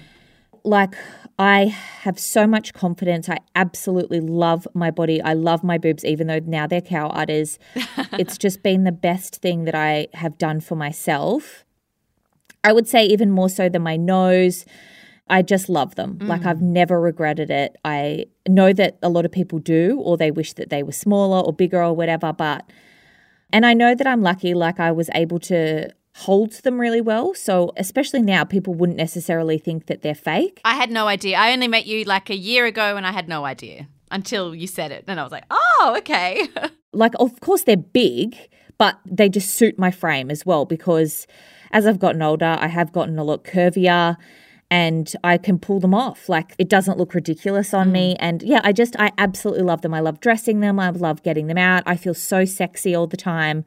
Like, 0.65 0.95
I 1.39 1.65
have 1.65 2.19
so 2.19 2.47
much 2.47 2.73
confidence. 2.73 3.29
I 3.29 3.39
absolutely 3.57 4.21
love 4.21 4.69
my 4.73 4.91
body. 4.91 5.21
I 5.21 5.33
love 5.33 5.65
my 5.65 5.79
boobs, 5.79 6.05
even 6.05 6.29
though 6.29 6.39
now 6.39 6.67
they're 6.67 6.81
cow 6.81 7.09
udders. 7.09 7.59
it's 8.13 8.39
just 8.39 8.63
been 8.63 8.85
the 8.85 8.93
best 8.93 9.37
thing 9.37 9.65
that 9.65 9.75
I 9.75 10.09
have 10.15 10.39
done 10.39 10.61
for 10.61 10.77
myself. 10.77 11.65
I 12.63 12.73
would 12.73 12.89
say 12.89 13.05
even 13.07 13.31
more 13.31 13.49
so 13.49 13.69
than 13.69 13.83
my 13.83 13.97
nose. 13.97 14.65
I 15.29 15.43
just 15.43 15.69
love 15.69 15.97
them. 15.97 16.19
Mm. 16.19 16.29
Like 16.29 16.47
I've 16.47 16.63
never 16.63 17.01
regretted 17.01 17.51
it. 17.51 17.77
I 17.85 18.27
know 18.47 18.73
that 18.73 18.99
a 19.03 19.09
lot 19.09 19.25
of 19.25 19.33
people 19.33 19.59
do, 19.59 19.99
or 20.01 20.17
they 20.17 20.31
wish 20.31 20.53
that 20.55 20.71
they 20.71 20.83
were 20.83 20.93
smaller 20.93 21.41
or 21.41 21.53
bigger 21.53 21.83
or 21.83 21.95
whatever. 21.95 22.33
But, 22.33 22.71
and 23.53 23.67
I 23.67 23.75
know 23.75 23.95
that 23.95 24.07
I'm 24.07 24.23
lucky, 24.23 24.55
like 24.55 24.79
I 24.79 24.93
was 24.93 25.11
able 25.15 25.41
to 25.41 25.91
hold 26.15 26.53
them 26.53 26.81
really 26.81 27.01
well. 27.01 27.35
So, 27.35 27.73
especially 27.77 28.23
now, 28.23 28.45
people 28.45 28.75
wouldn't 28.75 28.99
necessarily 28.99 29.59
think 29.59 29.87
that 29.87 30.03
they're 30.03 30.15
fake. 30.15 30.61
I 30.65 30.75
had 30.75 30.91
no 30.91 31.09
idea. 31.09 31.37
I 31.37 31.53
only 31.53 31.69
met 31.69 31.87
you 31.87 32.05
like 32.05 32.31
a 32.31 32.37
year 32.37 32.67
ago 32.67 32.97
and 32.97 33.07
I 33.07 33.13
had 33.13 33.29
no 33.29 33.45
idea 33.45 33.89
until 34.11 34.55
you 34.55 34.67
said 34.67 34.93
it. 34.93 35.05
And 35.09 35.19
I 35.19 35.23
was 35.23 35.33
like, 35.33 35.45
oh, 35.51 35.95
okay. 35.99 36.49
like 36.95 37.15
of 37.19 37.41
course 37.41 37.65
they're 37.65 37.77
big 37.77 38.37
but 38.79 38.99
they 39.05 39.29
just 39.29 39.51
suit 39.51 39.79
my 39.79 39.91
frame 39.91 40.31
as 40.31 40.47
well 40.47 40.65
because 40.65 41.27
as 41.73 41.87
i've 41.87 41.99
gotten 41.99 42.23
older 42.23 42.57
i 42.61 42.69
have 42.69 42.93
gotten 42.93 43.19
a 43.19 43.25
lot 43.25 43.45
curvier 43.45 44.17
and 44.71 45.15
i 45.23 45.37
can 45.37 45.59
pull 45.59 45.81
them 45.81 45.95
off 45.95 46.29
like 46.29 46.55
it 46.59 46.69
doesn't 46.69 46.99
look 46.99 47.15
ridiculous 47.15 47.75
on 47.75 47.93
me 47.93 48.15
mm. 48.15 48.17
and 48.21 48.43
yeah 48.43 48.61
i 48.65 48.73
just 48.73 48.97
i 48.99 49.11
absolutely 49.19 49.63
love 49.63 49.83
them 49.83 49.93
i 49.93 50.01
love 50.01 50.21
dressing 50.21 50.61
them 50.61 50.79
i 50.79 50.89
love 50.91 51.23
getting 51.23 51.49
them 51.49 51.59
out 51.59 51.83
i 51.87 51.97
feel 51.97 52.15
so 52.15 52.45
sexy 52.45 52.95
all 52.95 53.07
the 53.07 53.17
time 53.17 53.65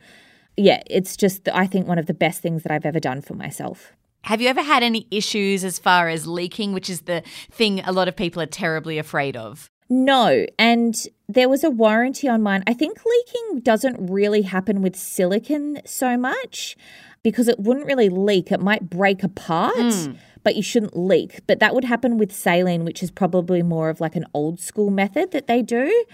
yeah 0.57 0.81
it's 0.87 1.15
just 1.15 1.47
i 1.49 1.65
think 1.65 1.87
one 1.87 1.97
of 1.97 2.07
the 2.07 2.13
best 2.13 2.41
things 2.41 2.63
that 2.63 2.71
i've 2.71 2.85
ever 2.85 2.99
done 2.99 3.21
for 3.21 3.33
myself 3.35 3.93
Have 4.23 4.41
you 4.41 4.49
ever 4.49 4.61
had 4.61 4.83
any 4.83 5.07
issues 5.09 5.63
as 5.63 5.79
far 5.79 6.09
as 6.09 6.27
leaking, 6.27 6.73
which 6.73 6.89
is 6.89 7.01
the 7.01 7.23
thing 7.49 7.79
a 7.85 7.93
lot 7.93 8.09
of 8.09 8.15
people 8.15 8.41
are 8.41 8.47
terribly 8.47 8.97
afraid 8.97 9.37
of? 9.37 9.69
No, 9.89 10.45
and 10.59 10.95
there 11.29 11.47
was 11.47 11.63
a 11.63 11.69
warranty 11.69 12.27
on 12.27 12.43
mine. 12.43 12.63
I 12.67 12.73
think 12.73 12.99
leaking 13.05 13.61
doesn't 13.61 14.11
really 14.11 14.41
happen 14.41 14.81
with 14.81 14.97
silicon 14.97 15.79
so 15.85 16.17
much 16.17 16.75
because 17.23 17.47
it 17.47 17.59
wouldn't 17.59 17.85
really 17.85 18.09
leak. 18.09 18.51
It 18.51 18.59
might 18.59 18.89
break 18.89 19.23
apart, 19.23 19.93
hmm. 19.93 20.13
but 20.43 20.57
you 20.57 20.61
shouldn't 20.61 20.97
leak. 20.97 21.39
But 21.47 21.59
that 21.59 21.73
would 21.73 21.85
happen 21.85 22.17
with 22.17 22.33
saline, 22.33 22.83
which 22.83 23.01
is 23.01 23.11
probably 23.11 23.63
more 23.63 23.89
of 23.89 24.01
like 24.01 24.17
an 24.17 24.25
old 24.33 24.59
school 24.59 24.91
method 24.91 25.31
that 25.31 25.47
they 25.47 25.61
do. 25.61 26.05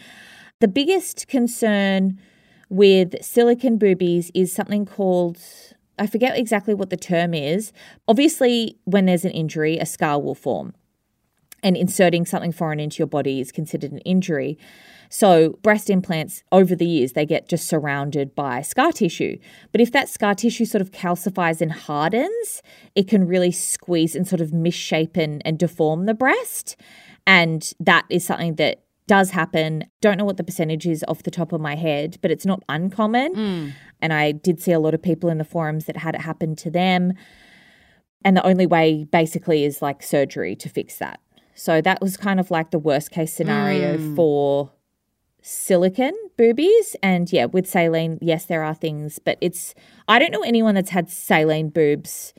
The 0.59 0.67
biggest 0.67 1.27
concern 1.27 2.19
with 2.73 3.23
silicon 3.23 3.77
boobies 3.77 4.31
is 4.33 4.51
something 4.51 4.85
called 4.85 5.39
I 5.99 6.07
forget 6.07 6.35
exactly 6.35 6.73
what 6.73 6.89
the 6.89 6.97
term 6.97 7.35
is. 7.35 7.71
Obviously, 8.07 8.79
when 8.85 9.05
there's 9.05 9.25
an 9.25 9.31
injury, 9.31 9.77
a 9.77 9.85
scar 9.85 10.19
will 10.19 10.33
form 10.33 10.73
and 11.61 11.77
inserting 11.77 12.25
something 12.25 12.51
foreign 12.51 12.79
into 12.79 12.97
your 12.97 13.07
body 13.07 13.39
is 13.39 13.51
considered 13.51 13.91
an 13.91 13.99
injury. 13.99 14.57
So, 15.09 15.59
breast 15.61 15.91
implants 15.91 16.43
over 16.51 16.75
the 16.75 16.87
years, 16.87 17.13
they 17.13 17.27
get 17.27 17.47
just 17.47 17.67
surrounded 17.67 18.33
by 18.33 18.63
scar 18.63 18.91
tissue. 18.91 19.37
But 19.71 19.79
if 19.79 19.91
that 19.91 20.09
scar 20.09 20.33
tissue 20.33 20.65
sort 20.65 20.81
of 20.81 20.89
calcifies 20.89 21.61
and 21.61 21.71
hardens, 21.71 22.63
it 22.95 23.07
can 23.07 23.27
really 23.27 23.51
squeeze 23.51 24.15
and 24.15 24.27
sort 24.27 24.41
of 24.41 24.51
misshapen 24.51 25.41
and 25.45 25.59
deform 25.59 26.07
the 26.07 26.15
breast. 26.15 26.75
And 27.27 27.71
that 27.79 28.05
is 28.09 28.25
something 28.25 28.55
that 28.55 28.82
does 29.07 29.31
happen. 29.31 29.85
Don't 30.01 30.17
know 30.17 30.25
what 30.25 30.37
the 30.37 30.43
percentage 30.43 30.85
is 30.87 31.03
off 31.07 31.23
the 31.23 31.31
top 31.31 31.51
of 31.51 31.59
my 31.61 31.75
head, 31.75 32.17
but 32.21 32.31
it's 32.31 32.45
not 32.45 32.63
uncommon. 32.69 33.35
Mm. 33.35 33.73
And 34.01 34.13
I 34.13 34.31
did 34.31 34.61
see 34.61 34.71
a 34.71 34.79
lot 34.79 34.93
of 34.93 35.01
people 35.01 35.29
in 35.29 35.37
the 35.37 35.43
forums 35.43 35.85
that 35.85 35.97
had 35.97 36.15
it 36.15 36.21
happen 36.21 36.55
to 36.57 36.69
them. 36.71 37.13
And 38.23 38.37
the 38.37 38.45
only 38.45 38.65
way 38.65 39.03
basically 39.03 39.65
is 39.65 39.81
like 39.81 40.01
surgery 40.01 40.55
to 40.55 40.69
fix 40.69 40.97
that. 40.97 41.19
So 41.55 41.81
that 41.81 42.01
was 42.01 42.17
kind 42.17 42.39
of 42.39 42.49
like 42.49 42.71
the 42.71 42.79
worst 42.79 43.11
case 43.11 43.33
scenario 43.33 43.97
Mm. 43.97 44.15
for 44.15 44.71
silicon 45.41 46.13
boobies. 46.37 46.95
And 47.03 47.31
yeah, 47.31 47.45
with 47.45 47.67
saline, 47.67 48.17
yes, 48.21 48.45
there 48.45 48.63
are 48.63 48.73
things, 48.73 49.19
but 49.19 49.37
it's, 49.41 49.75
I 50.07 50.17
don't 50.19 50.31
know 50.31 50.41
anyone 50.41 50.75
that's 50.75 50.91
had 50.91 51.09
saline 51.09 51.69
boobs. 51.69 52.33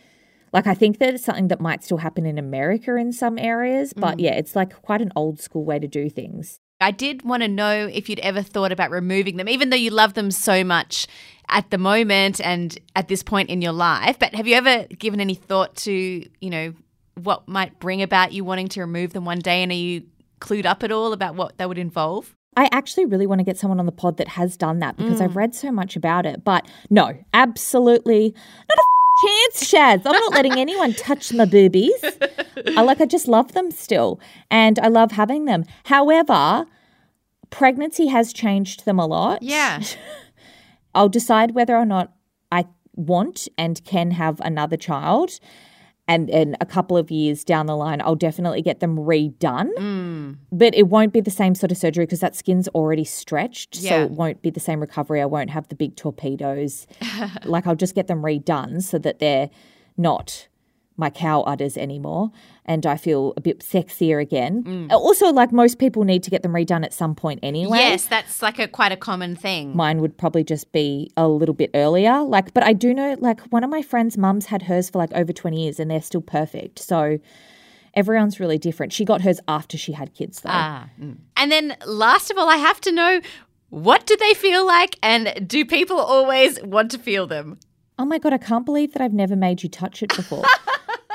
Like, 0.54 0.68
I 0.68 0.74
think 0.74 0.98
that 0.98 1.12
it's 1.12 1.24
something 1.24 1.48
that 1.48 1.60
might 1.60 1.82
still 1.82 1.98
happen 1.98 2.24
in 2.24 2.38
America 2.38 2.94
in 2.94 3.12
some 3.12 3.38
areas, 3.38 3.92
but 3.92 4.18
mm. 4.18 4.22
yeah, 4.22 4.34
it's 4.34 4.54
like 4.54 4.80
quite 4.82 5.02
an 5.02 5.10
old 5.16 5.40
school 5.40 5.64
way 5.64 5.80
to 5.80 5.88
do 5.88 6.08
things. 6.08 6.60
I 6.80 6.92
did 6.92 7.22
want 7.22 7.42
to 7.42 7.48
know 7.48 7.88
if 7.92 8.08
you'd 8.08 8.20
ever 8.20 8.40
thought 8.40 8.70
about 8.70 8.92
removing 8.92 9.36
them, 9.36 9.48
even 9.48 9.70
though 9.70 9.76
you 9.76 9.90
love 9.90 10.14
them 10.14 10.30
so 10.30 10.62
much 10.62 11.08
at 11.48 11.70
the 11.70 11.78
moment 11.78 12.40
and 12.40 12.78
at 12.94 13.08
this 13.08 13.22
point 13.22 13.50
in 13.50 13.62
your 13.62 13.72
life. 13.72 14.18
But 14.18 14.34
have 14.34 14.46
you 14.46 14.54
ever 14.54 14.84
given 14.96 15.20
any 15.20 15.34
thought 15.34 15.74
to, 15.78 15.92
you 15.92 16.50
know, 16.50 16.72
what 17.20 17.48
might 17.48 17.78
bring 17.80 18.00
about 18.02 18.32
you 18.32 18.44
wanting 18.44 18.68
to 18.68 18.80
remove 18.80 19.12
them 19.12 19.24
one 19.24 19.40
day? 19.40 19.62
And 19.62 19.72
are 19.72 19.74
you 19.74 20.04
clued 20.40 20.66
up 20.66 20.84
at 20.84 20.92
all 20.92 21.12
about 21.12 21.34
what 21.34 21.58
that 21.58 21.68
would 21.68 21.78
involve? 21.78 22.34
I 22.56 22.68
actually 22.70 23.06
really 23.06 23.26
want 23.26 23.40
to 23.40 23.44
get 23.44 23.58
someone 23.58 23.80
on 23.80 23.86
the 23.86 23.92
pod 23.92 24.18
that 24.18 24.28
has 24.28 24.56
done 24.56 24.78
that 24.78 24.96
because 24.96 25.20
I've 25.20 25.32
mm. 25.32 25.36
read 25.36 25.54
so 25.56 25.72
much 25.72 25.96
about 25.96 26.26
it. 26.26 26.44
But 26.44 26.68
no, 26.90 27.18
absolutely 27.32 28.34
not 28.68 28.78
a 28.78 28.93
chance, 29.22 29.70
Shaz. 29.70 30.02
I'm 30.04 30.12
not 30.12 30.32
letting 30.32 30.58
anyone 30.58 30.92
touch 30.94 31.32
my 31.32 31.44
boobies. 31.44 32.04
I 32.76 32.82
like 32.82 33.00
I 33.00 33.06
just 33.06 33.28
love 33.28 33.52
them 33.52 33.70
still. 33.70 34.20
And 34.50 34.78
I 34.78 34.88
love 34.88 35.12
having 35.12 35.44
them. 35.44 35.64
However, 35.84 36.66
pregnancy 37.50 38.08
has 38.08 38.32
changed 38.32 38.84
them 38.84 38.98
a 38.98 39.06
lot. 39.06 39.42
Yeah. 39.42 39.82
I'll 40.94 41.08
decide 41.08 41.52
whether 41.52 41.76
or 41.76 41.84
not 41.84 42.12
I 42.52 42.66
want 42.94 43.48
and 43.58 43.84
can 43.84 44.12
have 44.12 44.40
another 44.40 44.76
child. 44.76 45.38
And 46.06 46.28
in 46.28 46.56
a 46.60 46.66
couple 46.66 46.96
of 46.96 47.10
years 47.10 47.44
down 47.44 47.66
the 47.66 47.76
line, 47.76 48.00
I'll 48.02 48.14
definitely 48.14 48.62
get 48.62 48.80
them 48.80 48.96
redone. 48.96 49.70
Mm. 49.78 50.03
But 50.52 50.74
it 50.74 50.88
won't 50.88 51.12
be 51.12 51.20
the 51.20 51.30
same 51.30 51.54
sort 51.54 51.72
of 51.72 51.78
surgery 51.78 52.04
because 52.04 52.20
that 52.20 52.34
skin's 52.36 52.68
already 52.68 53.04
stretched. 53.04 53.76
So 53.76 54.02
it 54.02 54.10
won't 54.10 54.42
be 54.42 54.50
the 54.50 54.60
same 54.60 54.80
recovery. 54.80 55.20
I 55.20 55.26
won't 55.26 55.50
have 55.50 55.68
the 55.68 55.74
big 55.74 55.96
torpedoes. 55.96 56.86
like 57.44 57.66
I'll 57.66 57.76
just 57.76 57.94
get 57.94 58.06
them 58.06 58.22
redone 58.22 58.82
so 58.82 58.98
that 58.98 59.18
they're 59.18 59.50
not 59.96 60.48
my 60.96 61.10
cow 61.10 61.42
udders 61.42 61.76
anymore. 61.76 62.30
And 62.66 62.86
I 62.86 62.96
feel 62.96 63.34
a 63.36 63.40
bit 63.40 63.60
sexier 63.60 64.22
again. 64.22 64.62
Mm. 64.64 64.90
Also, 64.92 65.32
like 65.32 65.52
most 65.52 65.78
people 65.78 66.04
need 66.04 66.22
to 66.22 66.30
get 66.30 66.42
them 66.42 66.52
redone 66.52 66.84
at 66.84 66.94
some 66.94 67.14
point 67.14 67.40
anyway 67.42 67.78
Yes, 67.78 68.06
that's 68.06 68.42
like 68.42 68.58
a 68.58 68.68
quite 68.68 68.92
a 68.92 68.96
common 68.96 69.36
thing. 69.36 69.76
mine 69.76 70.00
would 70.00 70.16
probably 70.16 70.44
just 70.44 70.72
be 70.72 71.10
a 71.16 71.26
little 71.28 71.54
bit 71.54 71.70
earlier. 71.74 72.22
Like, 72.22 72.54
but 72.54 72.62
I 72.62 72.72
do 72.72 72.94
know, 72.94 73.16
like, 73.18 73.40
one 73.52 73.64
of 73.64 73.70
my 73.70 73.82
friends' 73.82 74.16
mums 74.16 74.46
had 74.46 74.62
hers 74.62 74.88
for 74.88 74.98
like 74.98 75.12
over 75.14 75.32
20 75.32 75.62
years 75.62 75.80
and 75.80 75.90
they're 75.90 76.00
still 76.00 76.22
perfect. 76.22 76.78
So 76.78 77.18
everyone's 77.94 78.40
really 78.40 78.58
different. 78.58 78.92
She 78.92 79.04
got 79.04 79.22
hers 79.22 79.40
after 79.48 79.78
she 79.78 79.92
had 79.92 80.14
kids, 80.14 80.40
though. 80.40 80.50
Ah. 80.52 80.88
mm. 81.00 81.16
And 81.36 81.52
then 81.52 81.76
last 81.86 82.30
of 82.30 82.38
all, 82.38 82.48
I 82.48 82.56
have 82.56 82.80
to 82.82 82.92
know 82.92 83.20
what 83.70 84.06
do 84.06 84.16
they 84.16 84.34
feel 84.34 84.66
like 84.66 84.98
and 85.02 85.48
do 85.48 85.64
people 85.64 85.98
always 85.98 86.62
want 86.62 86.90
to 86.92 86.98
feel 86.98 87.26
them? 87.26 87.58
oh 87.98 88.04
my 88.04 88.18
God, 88.18 88.32
I 88.32 88.38
can't 88.38 88.64
believe 88.64 88.92
that 88.92 89.02
I've 89.02 89.12
never 89.12 89.36
made 89.36 89.62
you 89.62 89.68
touch 89.68 90.02
it 90.02 90.14
before. 90.14 90.44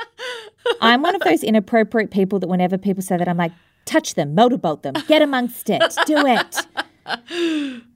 I'm 0.80 1.02
one 1.02 1.14
of 1.14 1.22
those 1.22 1.42
inappropriate 1.42 2.10
people 2.10 2.38
that 2.38 2.48
whenever 2.48 2.78
people 2.78 3.02
say 3.02 3.16
that, 3.16 3.28
I'm 3.28 3.36
like, 3.36 3.52
touch 3.84 4.14
them, 4.14 4.34
motorboat 4.34 4.82
them, 4.82 4.94
get 5.08 5.22
amongst 5.22 5.68
it, 5.68 5.82
do 6.06 6.26
it. 6.26 6.56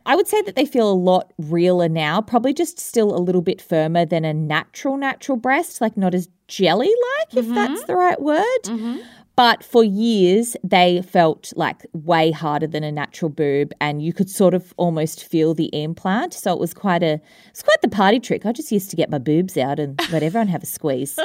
I 0.07 0.17
would 0.17 0.27
say 0.27 0.43
that 0.43 0.57
they 0.57 0.67
feel 0.67 0.91
a 0.91 0.95
lot 0.95 1.33
realer 1.39 1.89
now, 1.89 2.21
probably 2.21 2.53
just 2.53 2.79
still 2.79 3.15
a 3.15 3.19
little 3.19 3.43
bit 3.43 3.61
firmer 3.61 4.05
than 4.05 4.25
a 4.25 4.35
natural, 4.35 4.97
natural 4.97 5.37
breast, 5.37 5.81
like 5.81 5.97
not 5.97 6.15
as 6.15 6.29
jelly 6.49 6.89
like, 7.19 7.37
if 7.37 7.45
mm-hmm. 7.45 7.55
that's 7.55 7.85
the 7.85 7.97
right 7.97 8.21
word. 8.21 8.63
Mm-hmm. 8.65 8.99
But 9.37 9.65
for 9.65 9.83
years, 9.83 10.57
they 10.63 11.03
felt 11.03 11.53
like 11.57 11.85
way 11.93 12.31
harder 12.31 12.69
than 12.69 12.85
a 12.85 12.93
natural 12.93 13.29
boob, 13.29 13.73
and 13.81 14.01
you 14.01 14.13
could 14.13 14.31
sort 14.31 14.55
of 14.55 14.73
almost 14.77 15.25
feel 15.25 15.55
the 15.55 15.71
implant. 15.73 16.35
So 16.35 16.53
it 16.53 16.61
was 16.61 16.73
quite 16.73 17.03
a, 17.03 17.21
it's 17.49 17.63
quite 17.63 17.83
the 17.83 17.89
party 17.89 18.21
trick. 18.21 18.47
I 18.47 18.53
just 18.53 18.71
used 18.71 18.91
to 18.91 18.97
get 18.97 19.11
my 19.11 19.19
boobs 19.19 19.57
out 19.57 19.81
and 19.81 20.01
let 20.13 20.23
everyone 20.23 20.49
have 20.49 20.63
a 20.63 20.67
squeeze. 20.67 21.19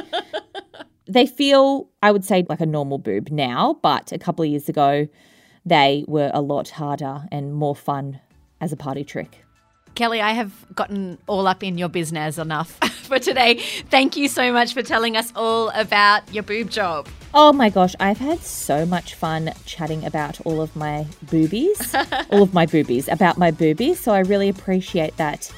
they 1.08 1.28
feel, 1.28 1.90
I 2.02 2.12
would 2.12 2.26
say, 2.26 2.46
like 2.50 2.62
a 2.62 2.66
normal 2.66 2.98
boob 2.98 3.30
now, 3.30 3.78
but 3.84 4.12
a 4.12 4.18
couple 4.18 4.44
of 4.44 4.50
years 4.50 4.70
ago, 4.70 5.08
they 5.66 6.06
were 6.08 6.32
a 6.34 6.42
lot 6.42 6.70
harder 6.70 7.26
and 7.32 7.54
more 7.54 7.76
fun 7.76 8.20
as 8.62 8.72
a 8.72 8.78
party 8.78 9.04
trick. 9.04 9.46
Kelly, 9.96 10.22
I 10.22 10.32
have 10.32 10.54
gotten 10.76 11.18
all 11.28 11.48
up 11.48 11.64
in 11.64 11.78
your 11.78 11.90
business 11.90 12.38
enough 12.38 12.72
for 13.04 13.20
today. 13.20 13.56
Thank 13.90 14.16
you 14.16 14.28
so 14.28 14.54
much 14.54 14.74
for 14.74 14.82
telling 14.82 15.18
us 15.18 15.34
all 15.36 15.70
about 15.70 16.34
your 16.34 16.44
boob 16.44 16.70
job. 16.70 17.08
Oh 17.34 17.52
my 17.52 17.70
gosh, 17.70 17.96
I've 18.00 18.18
had 18.18 18.40
so 18.40 18.86
much 18.86 19.16
fun 19.16 19.52
chatting 19.66 20.06
about 20.06 20.40
all 20.46 20.62
of 20.62 20.76
my 20.76 21.06
boobies, 21.24 21.94
all 22.32 22.44
of 22.44 22.54
my 22.54 22.66
boobies, 22.66 23.08
about 23.08 23.38
my 23.38 23.52
boobies. 23.52 24.00
So 24.00 24.14
I 24.14 24.20
really 24.20 24.50
appreciate 24.50 25.18
that. 25.18 25.52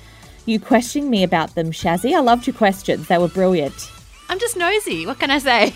You 0.46 0.60
questioning 0.60 1.10
me 1.10 1.24
about 1.24 1.54
them, 1.56 1.72
Shazzy. 1.72 2.16
I 2.16 2.20
loved 2.20 2.48
your 2.48 2.56
questions, 2.56 3.08
they 3.08 3.18
were 3.18 3.28
brilliant. 3.28 3.92
I'm 4.28 4.40
just 4.40 4.58
nosy. 4.58 5.06
What 5.06 5.20
can 5.20 5.30
I 5.30 5.40
say? 5.40 5.74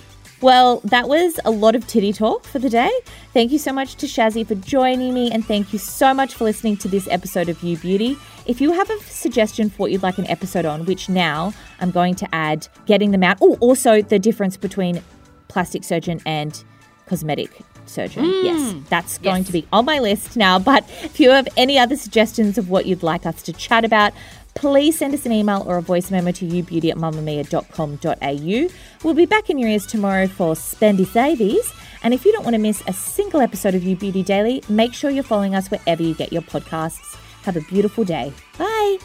Well, 0.42 0.80
that 0.84 1.08
was 1.08 1.40
a 1.46 1.50
lot 1.50 1.74
of 1.74 1.86
titty 1.86 2.12
talk 2.12 2.44
for 2.44 2.58
the 2.58 2.68
day. 2.68 2.90
Thank 3.32 3.52
you 3.52 3.58
so 3.58 3.72
much 3.72 3.94
to 3.96 4.06
Shazzy 4.06 4.46
for 4.46 4.54
joining 4.54 5.14
me, 5.14 5.30
and 5.30 5.44
thank 5.44 5.72
you 5.72 5.78
so 5.78 6.12
much 6.12 6.34
for 6.34 6.44
listening 6.44 6.76
to 6.78 6.88
this 6.88 7.08
episode 7.10 7.48
of 7.48 7.62
You 7.62 7.78
Beauty. 7.78 8.18
If 8.44 8.60
you 8.60 8.72
have 8.72 8.90
a 8.90 8.98
suggestion 9.04 9.70
for 9.70 9.76
what 9.76 9.92
you'd 9.92 10.02
like 10.02 10.18
an 10.18 10.26
episode 10.28 10.66
on, 10.66 10.84
which 10.84 11.08
now 11.08 11.54
I'm 11.80 11.90
going 11.90 12.14
to 12.16 12.34
add 12.34 12.68
getting 12.84 13.12
them 13.12 13.22
out. 13.22 13.38
Oh, 13.40 13.56
also 13.60 14.02
the 14.02 14.18
difference 14.18 14.58
between 14.58 15.02
plastic 15.48 15.84
surgeon 15.84 16.20
and 16.26 16.62
cosmetic 17.06 17.50
surgeon. 17.86 18.24
Hmm. 18.24 18.44
yes, 18.44 18.74
that's 18.90 19.18
going 19.18 19.44
to 19.44 19.52
be 19.52 19.66
on 19.72 19.86
my 19.86 20.00
list 20.00 20.36
now. 20.36 20.58
But 20.58 20.84
if 21.02 21.18
you 21.18 21.30
have 21.30 21.48
any 21.56 21.78
other 21.78 21.96
suggestions 21.96 22.58
of 22.58 22.68
what 22.68 22.84
you'd 22.84 23.02
like 23.02 23.24
us 23.24 23.42
to 23.42 23.52
chat 23.54 23.84
about, 23.86 24.12
please 24.56 24.98
send 24.98 25.14
us 25.14 25.24
an 25.26 25.32
email 25.32 25.62
or 25.66 25.76
a 25.76 25.82
voice 25.82 26.10
memo 26.10 26.32
to 26.32 26.46
youbeauty 26.46 26.90
at 26.90 26.96
mamamia.com.au. 26.96 28.74
We'll 29.04 29.14
be 29.14 29.26
back 29.26 29.50
in 29.50 29.58
your 29.58 29.70
ears 29.70 29.86
tomorrow 29.86 30.26
for 30.26 30.54
Spendy 30.54 31.06
Savies. 31.06 31.72
And 32.02 32.12
if 32.12 32.24
you 32.24 32.32
don't 32.32 32.44
want 32.44 32.54
to 32.54 32.60
miss 32.60 32.82
a 32.86 32.92
single 32.92 33.40
episode 33.40 33.74
of 33.74 33.84
You 33.84 33.96
Beauty 33.96 34.22
Daily, 34.22 34.62
make 34.68 34.94
sure 34.94 35.10
you're 35.10 35.22
following 35.22 35.54
us 35.54 35.70
wherever 35.70 36.02
you 36.02 36.14
get 36.14 36.32
your 36.32 36.42
podcasts. 36.42 37.16
Have 37.42 37.56
a 37.56 37.60
beautiful 37.62 38.04
day. 38.04 38.32
Bye. 38.58 38.98